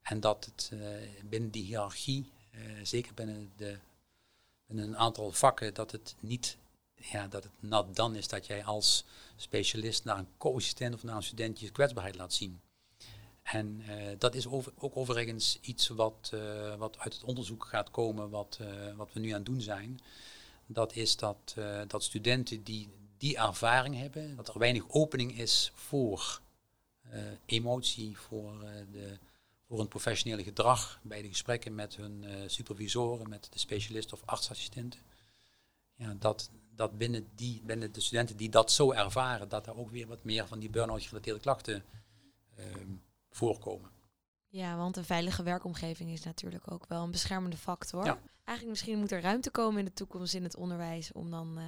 [0.02, 0.80] En dat het uh,
[1.24, 3.78] binnen die hiërarchie, uh, zeker binnen, de,
[4.66, 6.56] binnen een aantal vakken, dat het niet
[6.94, 9.04] ja, dat het nat dan is dat jij als
[9.36, 12.60] specialist naar een co-assistent of naar een student je kwetsbaarheid laat zien.
[13.42, 17.90] En uh, dat is over, ook overigens iets wat, uh, wat uit het onderzoek gaat
[17.90, 20.00] komen, wat, uh, wat we nu aan het doen zijn.
[20.66, 21.54] Dat is dat,
[21.86, 22.88] dat studenten die
[23.24, 26.40] die ervaring hebben, dat er weinig opening is voor
[27.46, 28.52] emotie, voor,
[28.92, 29.18] de,
[29.66, 35.00] voor een professionele gedrag bij de gesprekken met hun supervisoren, met de specialist of artsassistenten.
[35.94, 39.90] Ja, dat, dat binnen, die, binnen de studenten die dat zo ervaren, dat er ook
[39.90, 41.84] weer wat meer van die burn-out gerelateerde klachten
[42.58, 42.64] uh,
[43.30, 43.90] voorkomen.
[44.48, 48.04] Ja, want een veilige werkomgeving is natuurlijk ook wel een beschermende factor.
[48.04, 48.18] Ja.
[48.44, 51.64] Eigenlijk misschien moet er ruimte komen in de toekomst in het onderwijs om dan uh,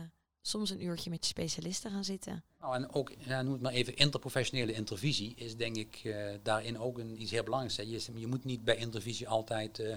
[0.47, 2.43] soms een uurtje met je specialist te gaan zitten.
[2.61, 6.79] Nou, en ook, ja, noem het maar even, interprofessionele intervisie is denk ik uh, daarin
[6.79, 8.07] ook een, iets heel belangrijks.
[8.07, 9.97] Je, je moet niet bij intervisie altijd uh,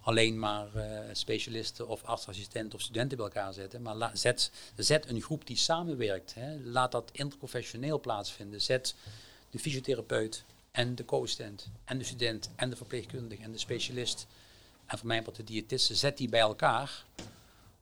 [0.00, 3.82] alleen maar uh, specialisten of artsassistenten of studenten bij elkaar zetten.
[3.82, 6.34] Maar zet, zet een groep die samenwerkt.
[6.34, 6.58] Hè.
[6.64, 8.62] Laat dat interprofessioneel plaatsvinden.
[8.62, 8.94] Zet
[9.50, 14.26] de fysiotherapeut en de co-assistent en de student en de verpleegkundige en de specialist
[14.86, 17.04] en voor mij wat de diëtisten, zet die bij elkaar.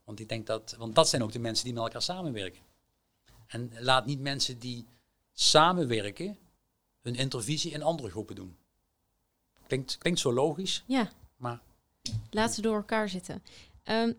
[0.08, 2.60] Want ik denk dat, want dat zijn ook de mensen die met elkaar samenwerken.
[3.46, 4.86] En laat niet mensen die
[5.32, 6.38] samenwerken
[7.02, 8.56] hun intervisie in andere groepen doen.
[9.66, 11.60] Klinkt, klinkt zo logisch, Ja, maar
[12.30, 13.42] laat ze door elkaar zitten.
[13.82, 14.12] Ehm,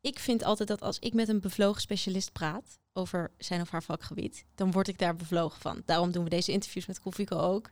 [0.00, 3.82] ik vind altijd dat als ik met een bevlogen specialist praat over zijn of haar
[3.82, 5.82] vakgebied, dan word ik daar bevlogen van.
[5.84, 7.70] Daarom doen we deze interviews met Kofico ook.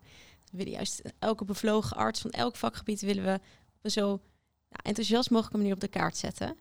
[0.50, 3.40] We willen juist elke bevlogen arts van elk vakgebied willen we
[3.76, 4.06] op een zo
[4.68, 6.58] nou, enthousiast mogelijke manier op de kaart zetten.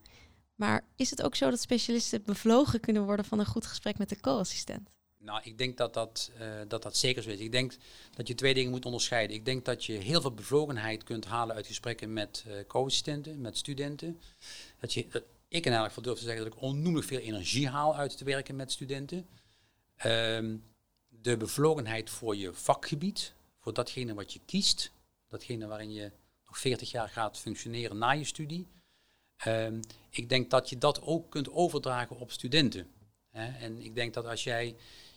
[0.55, 4.09] Maar is het ook zo dat specialisten bevlogen kunnen worden van een goed gesprek met
[4.09, 4.89] de co-assistent?
[5.17, 7.39] Nou, ik denk dat dat, uh, dat dat zeker zo is.
[7.39, 7.77] Ik denk
[8.15, 9.35] dat je twee dingen moet onderscheiden.
[9.35, 13.57] Ik denk dat je heel veel bevlogenheid kunt halen uit gesprekken met uh, co-assistenten, met
[13.57, 14.19] studenten.
[14.79, 17.95] Dat je, ik in elk geval durf te zeggen dat ik onnoemelijk veel energie haal
[17.95, 19.27] uit te werken met studenten.
[20.05, 20.63] Um,
[21.09, 24.91] de bevlogenheid voor je vakgebied, voor datgene wat je kiest,
[25.27, 26.11] datgene waarin je
[26.45, 28.67] nog 40 jaar gaat functioneren na je studie.
[29.47, 32.87] Um, ik denk dat je dat ook kunt overdragen op studenten.
[33.31, 33.47] Hè?
[33.47, 34.75] En ik denk dat als jij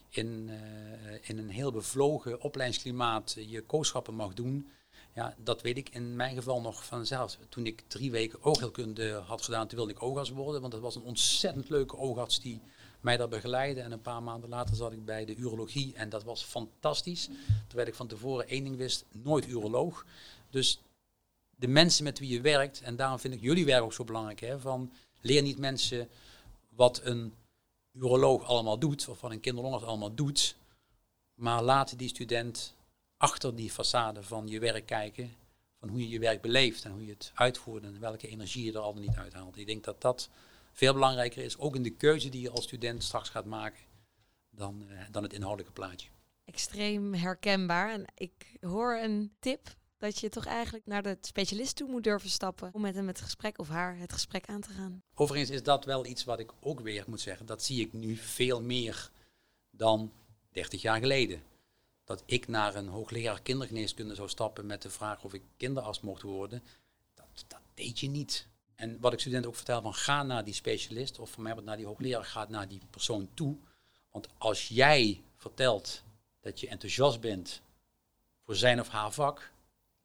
[0.09, 4.71] in, uh, in een heel bevlogen opleidingsklimaat je kooschappen mag doen.
[5.15, 7.39] Ja, dat weet ik in mijn geval nog vanzelf.
[7.49, 10.61] Toen ik drie weken oogheelkunde had gedaan, toen wilde ik oogarts worden.
[10.61, 12.61] Want dat was een ontzettend leuke oogarts die
[13.01, 13.81] mij daar begeleidde.
[13.81, 17.29] En een paar maanden later zat ik bij de urologie en dat was fantastisch.
[17.67, 20.07] Terwijl ik van tevoren één ding wist, nooit uroloog.
[20.51, 20.81] Dus
[21.59, 24.41] de mensen met wie je werkt, en daarom vind ik jullie werk ook zo belangrijk,
[24.41, 26.09] hè, van leer niet mensen
[26.69, 27.35] wat een
[27.93, 30.57] uroloog allemaal doet, of wat een kinderlongarts allemaal doet,
[31.35, 32.75] maar laat die student
[33.17, 35.35] achter die façade van je werk kijken,
[35.79, 38.73] van hoe je je werk beleeft en hoe je het uitvoert en welke energie je
[38.73, 39.57] er al niet uithaalt.
[39.57, 40.29] Ik denk dat dat
[40.73, 43.85] veel belangrijker is, ook in de keuze die je als student straks gaat maken,
[44.51, 46.09] dan, uh, dan het inhoudelijke plaatje.
[46.45, 47.93] Extreem herkenbaar.
[47.93, 52.31] En ik hoor een tip dat je toch eigenlijk naar de specialist toe moet durven
[52.31, 55.03] stappen om met hem het gesprek of haar het gesprek aan te gaan.
[55.15, 57.47] Overigens is dat wel iets wat ik ook weer moet zeggen.
[57.47, 59.11] Dat zie ik nu veel meer
[59.71, 60.13] dan
[60.53, 61.43] 30 jaar geleden.
[62.05, 66.23] Dat ik naar een hoogleraar kindergeneeskunde zou stappen met de vraag of ik kinderarts mocht
[66.23, 66.63] worden.
[67.15, 68.47] Dat dat deed je niet.
[68.75, 71.77] En wat ik studenten ook vertel, van ga naar die specialist, of voor mij naar
[71.77, 73.57] die hoogleraar, ga naar die persoon toe.
[74.11, 76.03] Want als jij vertelt
[76.41, 77.61] dat je enthousiast bent
[78.45, 79.51] voor zijn of haar vak,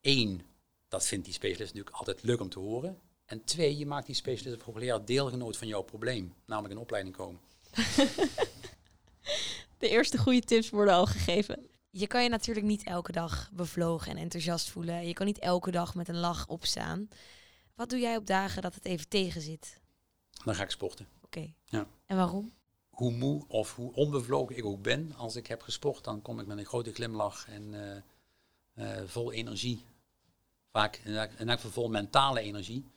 [0.03, 0.41] één,
[0.87, 2.99] dat vindt die specialist natuurlijk altijd leuk om te horen.
[3.25, 7.15] En twee, je maakt die specialist of hoogleraar deelgenoot van jouw probleem, namelijk een opleiding
[7.15, 7.41] komen.
[9.77, 11.67] De eerste goede tips worden al gegeven.
[11.89, 15.07] Je kan je natuurlijk niet elke dag bevlogen en enthousiast voelen.
[15.07, 17.09] Je kan niet elke dag met een lach opstaan.
[17.75, 19.81] Wat doe jij op dagen dat het even tegen zit?
[20.43, 21.07] Dan ga ik sporten.
[21.21, 21.53] Oké.
[21.65, 21.87] Ja.
[22.05, 22.53] En waarom?
[22.89, 26.45] Hoe moe of hoe onbevlogen ik ook ben, als ik heb gesport, dan kom ik
[26.45, 29.85] met een grote glimlach en eh, eh, vol energie.
[30.73, 31.01] Vaak
[31.35, 32.91] geval vol mentale energie.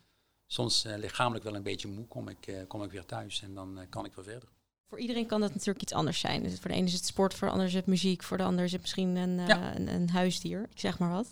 [0.47, 3.55] Soms eh, lichamelijk wel een beetje moe, kom ik, eh, kom ik weer thuis en
[3.55, 4.49] dan eh, kan ik weer verder.
[4.89, 6.43] Voor iedereen kan dat natuurlijk iets anders zijn.
[6.43, 8.43] Dus voor de ene is het sport, voor de ander is het muziek, voor de
[8.43, 9.51] ander is het misschien een,
[9.89, 10.67] een huisdier.
[10.71, 11.29] Ik zeg maar wat.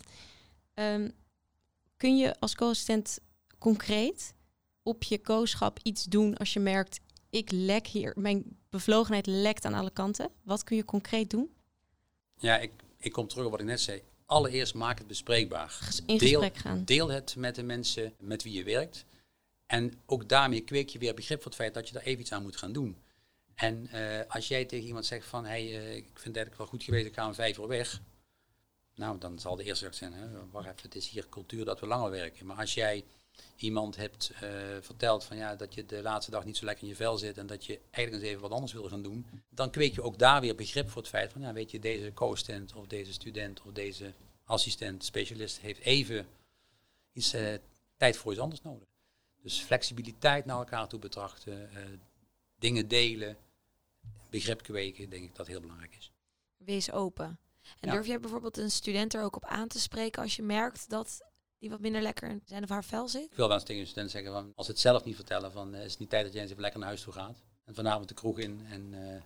[0.73, 1.09] Ehm,
[1.97, 3.19] kun je als co-assistent
[3.57, 4.33] concreet
[4.83, 9.73] op je co-schap iets doen als je merkt, ik lek hier, mijn bevlogenheid lekt aan
[9.73, 10.29] alle kanten?
[10.43, 11.55] Wat kun je concreet doen?
[12.37, 14.01] Ja, ik, ik kom terug op wat ik net zei.
[14.25, 15.79] Allereerst maak het bespreekbaar.
[16.05, 16.83] In Deel- gesprek gaan.
[16.85, 19.05] Deel het met de mensen met wie je werkt.
[19.65, 22.31] En ook daarmee kweek je weer begrip voor het feit dat je daar even iets
[22.31, 22.97] aan moet gaan doen.
[23.55, 26.67] En eh, als jij tegen iemand zegt van, hey, eh, ik vind het eigenlijk wel
[26.67, 28.01] goed geweest, ik ga om vijf uur weg.
[28.95, 31.87] Nou, dan zal de eerste zijn, hè, wacht even, het is hier cultuur dat we
[31.87, 32.45] langer werken.
[32.45, 33.05] Maar als jij
[33.55, 34.49] iemand hebt eh,
[34.81, 37.37] verteld van, ja, dat je de laatste dag niet zo lekker in je vel zit
[37.37, 40.17] en dat je eigenlijk eens even wat anders wil gaan doen, dan kweek je ook
[40.19, 43.61] daar weer begrip voor het feit van, ja, weet je, deze co-assistent of deze student
[43.61, 44.13] of deze
[44.43, 46.27] assistent, specialist heeft even
[47.13, 47.53] iets eh,
[47.97, 48.87] tijd voor iets anders nodig.
[49.41, 51.83] Dus flexibiliteit naar elkaar toe betrachten, eh,
[52.59, 53.37] dingen delen,
[54.29, 56.11] begrip kweken, denk ik dat heel belangrijk is.
[56.57, 57.39] Wees open.
[57.79, 57.91] En Ja.
[57.91, 61.21] durf jij bijvoorbeeld een student er ook op aan te spreken als je merkt dat
[61.65, 63.23] die wat minder lekker in zijn of haar vel zit?
[63.23, 65.51] Ik wil wel eens tegen een student zeggen, van, als ze het zelf niet vertellen,
[65.51, 67.43] van, eh, is het niet tijd dat jij eens even lekker naar huis toe gaat.
[67.65, 69.21] En vanavond de kroeg in en eh,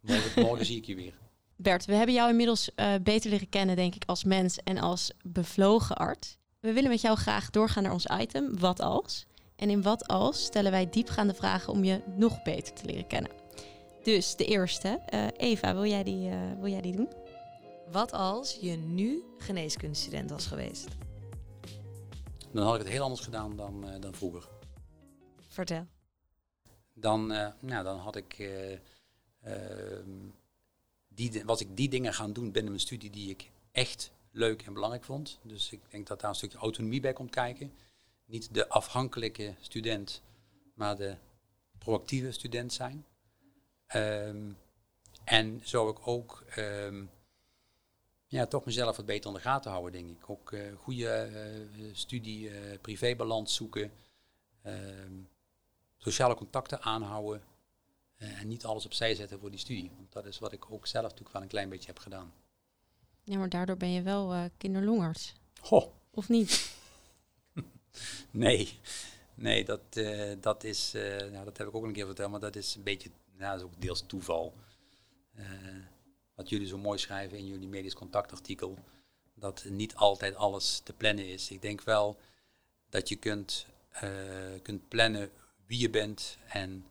[0.00, 1.14] morgen, morgen zie ik je weer.
[1.56, 5.10] Bert, we hebben jou inmiddels eh, beter leren kennen, denk ik, als mens en als
[5.22, 6.36] bevlogen arts.
[6.60, 9.26] We willen met jou graag doorgaan naar ons item, wat als?
[9.56, 13.30] En in wat als stellen wij diepgaande vragen om je nog beter te leren kennen.
[14.02, 17.08] Dus de eerste, eh, Eva, wil jij, die, eh, wil jij die doen?
[17.90, 20.88] Wat als je nu geneeskundestudent was geweest?
[22.56, 24.48] Dan had ik het heel anders gedaan dan, eh, dan vroeger.
[25.48, 25.86] Vertel.
[26.92, 28.72] dan, eh, nou, dan had ik, eh,
[29.42, 30.10] ehm,
[31.08, 34.62] die, di- was ik die dingen gaan doen binnen mijn studie die ik echt leuk
[34.62, 35.38] en belangrijk vond.
[35.42, 37.72] Dus ik denk dat daar een stukje autonomie bij komt kijken.
[38.24, 40.22] Niet de afhankelijke student,
[40.74, 41.16] maar de
[41.78, 43.04] proactieve student zijn.
[43.86, 44.50] Ehm,
[45.24, 47.04] en zou ik ook ehm,
[48.26, 50.30] ja, toch mezelf wat beter in de gaten houden, denk ik.
[50.30, 53.92] Ook eh, goede eh, studie-privébalans zoeken.
[54.62, 55.12] Ehm,
[55.96, 57.42] sociale contacten aanhouden
[58.16, 59.90] en niet alles opzij zetten voor die studie.
[59.96, 62.32] Want dat is wat ik ook zelf natuurlijk wel een klein beetje heb gedaan.
[63.24, 66.72] Ja, maar daardoor ben je wel kinderlongarts, Goh, of niet?
[68.30, 68.80] nee.
[69.34, 69.80] Nee, dat,
[70.40, 70.92] dat is,
[71.30, 73.60] nou, dat heb ik ook een keer verteld, maar dat is een beetje, nou, dat
[73.60, 74.54] is ook deels toeval.
[76.36, 78.78] Wat jullie zo mooi schrijven in jullie medisch contactartikel,
[79.34, 81.50] dat niet altijd alles te plannen is.
[81.50, 82.16] Ik denk wel
[82.88, 84.10] dat je kunt, eh,
[84.62, 85.30] kunt plannen
[85.66, 86.86] wie je bent en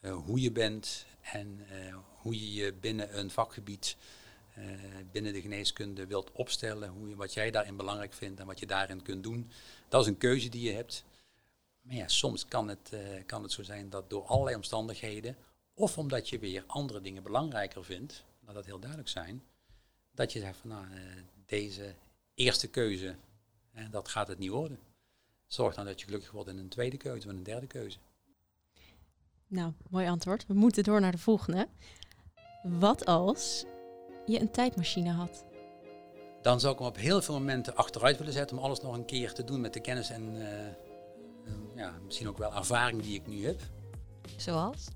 [0.00, 3.96] eh, hoe je bent en eh, hoe je je binnen een vakgebied,
[5.12, 9.02] binnen de geneeskunde wilt opstellen, hoe wat jij daarin belangrijk vindt en wat je daarin
[9.02, 9.50] kunt doen.
[9.88, 11.04] Dat is een keuze die je hebt.
[11.80, 12.92] Maar ja, soms kan het,
[13.26, 15.36] kan het zo zijn dat door allerlei omstandigheden,
[15.74, 19.42] of omdat je weer andere dingen belangrijker vindt, laat dat heel duidelijk zijn,
[20.10, 21.00] dat je zegt van nou, eh,
[21.46, 21.94] deze
[22.34, 23.16] eerste keuze,
[23.72, 24.78] eh, dat gaat het niet worden.
[25.46, 27.98] Zorg dan dat je gelukkig wordt in een tweede keuze of een derde keuze.
[29.46, 30.46] Nou, mooi antwoord.
[30.46, 31.68] We moeten door naar de volgende.
[32.62, 33.64] Wat als
[34.26, 35.44] je een tijdmachine had?
[36.42, 39.04] Dan zou ik hem op heel veel momenten achteruit willen zetten om alles nog een
[39.04, 40.74] keer te doen met de kennis en eh,
[41.74, 43.60] ja, misschien ook wel ervaring die ik nu heb.
[44.36, 44.86] Zoals?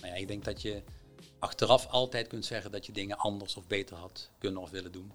[0.00, 0.82] Maar ja, ik denk dat je
[1.42, 5.12] achteraf altijd kunt zeggen dat je dingen anders of beter had kunnen of willen doen.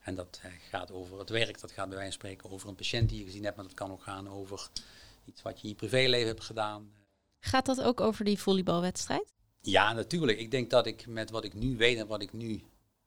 [0.00, 2.74] En dat eh, gaat over het werk, dat gaat bij wijze van spreken over een
[2.74, 4.68] patiënt die je gezien hebt, maar dat kan ook gaan over
[5.24, 6.92] iets wat je in je privéleven hebt gedaan.
[7.40, 9.32] Gaat dat ook over die volleybalwedstrijd?
[9.60, 10.38] Ja, natuurlijk.
[10.38, 12.62] Ik denk dat ik met wat ik nu weet en wat ik nu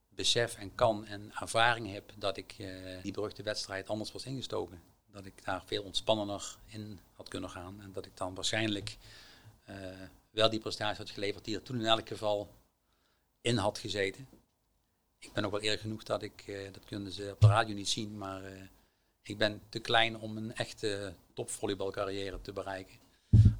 [0.09, 2.67] besef en kan en ervaring heb, dat ik eh,
[3.01, 4.81] die beruchte wedstrijd anders was ingestoken.
[5.11, 8.97] Dat ik daar veel ontspannender in had kunnen gaan en dat ik dan waarschijnlijk
[9.63, 9.75] eh,
[10.31, 12.53] wel die prestatie had geleverd die er toen in elk geval
[13.41, 14.27] in had gezeten.
[15.19, 17.75] Ik ben ook wel eerlijk genoeg dat ik, eh, dat kunnen ze op de radio
[17.75, 18.61] niet zien, maar eh,
[19.23, 22.95] Ik ben te klein om een echte topvolleybalcarrière te bereiken.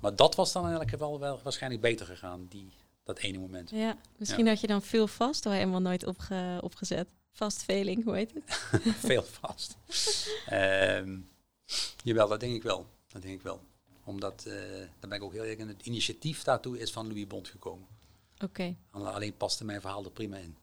[0.02, 2.70] Maar dat was dan in elk geval wel waarschijnlijk beter gegaan, die,
[3.04, 3.70] dat ene moment.
[3.70, 7.10] Ja, misschien had je dan veel vast, al helemaal nooit opge, opgezet.
[7.32, 8.44] Vastveling, hoe heet het?
[9.10, 9.78] veel vast.
[10.46, 11.18] Ehm,
[12.04, 12.86] jawel, dat denk ik wel.
[13.08, 13.62] Dat denk ik wel.
[14.12, 14.54] Omdat, uh,
[15.00, 17.88] daar ben ik ook heel erg in, het initiatief daartoe is van Louis Bond gekomen.
[18.44, 18.76] Oké.
[18.92, 20.58] Alleen paste mijn verhaal er prima in.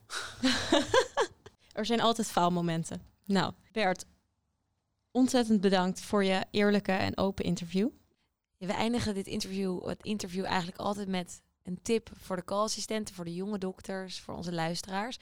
[1.73, 3.03] er zijn altijd faalmomenten.
[3.25, 4.05] Nou, Bert,
[5.11, 7.89] ontzettend bedankt voor je eerlijke en open interview.
[8.59, 13.25] we eindigen dit interview, het interview eigenlijk altijd met een tip voor de co-assistenten, voor
[13.25, 15.19] de jonge dokters, voor onze luisteraars.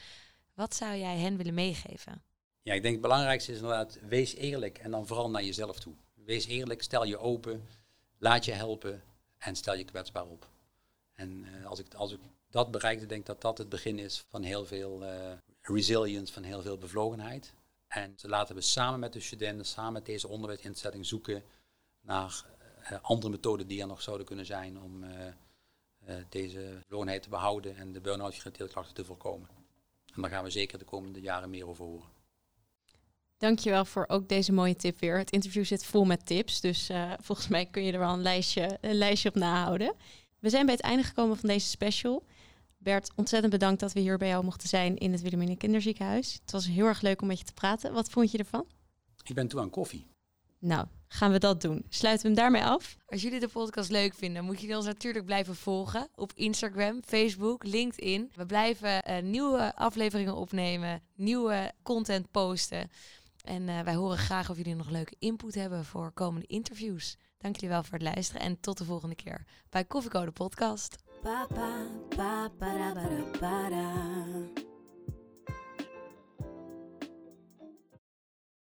[0.55, 2.23] Wat zou jij hen willen meegeven?
[2.63, 5.95] Ja, ik denk het belangrijkste is inderdaad, wees eerlijk en dan vooral naar jezelf toe.
[6.15, 7.67] Wees eerlijk, stel je open,
[8.19, 9.03] laat je helpen
[9.39, 10.49] en stel je kwetsbaar op.
[11.13, 14.25] En uh, als, ik, als ik dat bereikte, denk ik dat dat het begin is
[14.29, 17.55] van heel veel uh, resilience, van heel veel bevlogenheid.
[17.89, 21.43] En laten we samen met de studenten, samen met deze onderwijsinstelling zoeken
[22.01, 22.45] naar
[22.81, 25.05] uh, andere methoden die er nog zouden kunnen zijn om
[26.29, 29.49] deze bevlogenheid te behouden en de burn-out gerelateerde klachten te voorkomen.
[30.15, 32.16] En daar gaan we zeker de komende jaren meer over horen.
[33.39, 35.19] Dankjewel voor ook deze mooie tip weer.
[35.19, 38.23] Het interview zit vol met tips, dus uh, volgens mij kun je er wel een
[38.23, 39.95] lijstje, een lijstje op nahouden.
[40.39, 42.25] We zijn bij het einde gekomen van deze special.
[42.79, 46.39] Bert, ontzettend bedankt dat we hier bij jou mochten zijn in het Wilhelmina Kinderziekenhuis.
[46.43, 47.93] Het was heel erg leuk om met je te praten.
[47.93, 48.67] Wat vond je ervan?
[49.25, 50.07] Ik ben toe aan koffie.
[50.59, 51.85] Nou, gaan we dat doen.
[51.89, 52.97] Sluiten we hem daarmee af?
[53.07, 57.65] Als jullie de podcast leuk vinden, moet je ons natuurlijk blijven volgen op Instagram, Facebook,
[57.65, 58.31] LinkedIn.
[58.35, 62.91] We blijven uh, nieuwe afleveringen opnemen, nieuwe content posten.
[63.47, 67.17] En uh, wij horen graag of jullie nog leuke input hebben voor komende interviews.
[67.39, 70.97] Dank jullie wel voor het luisteren en tot de volgende keer bij Koffiecode Podcast.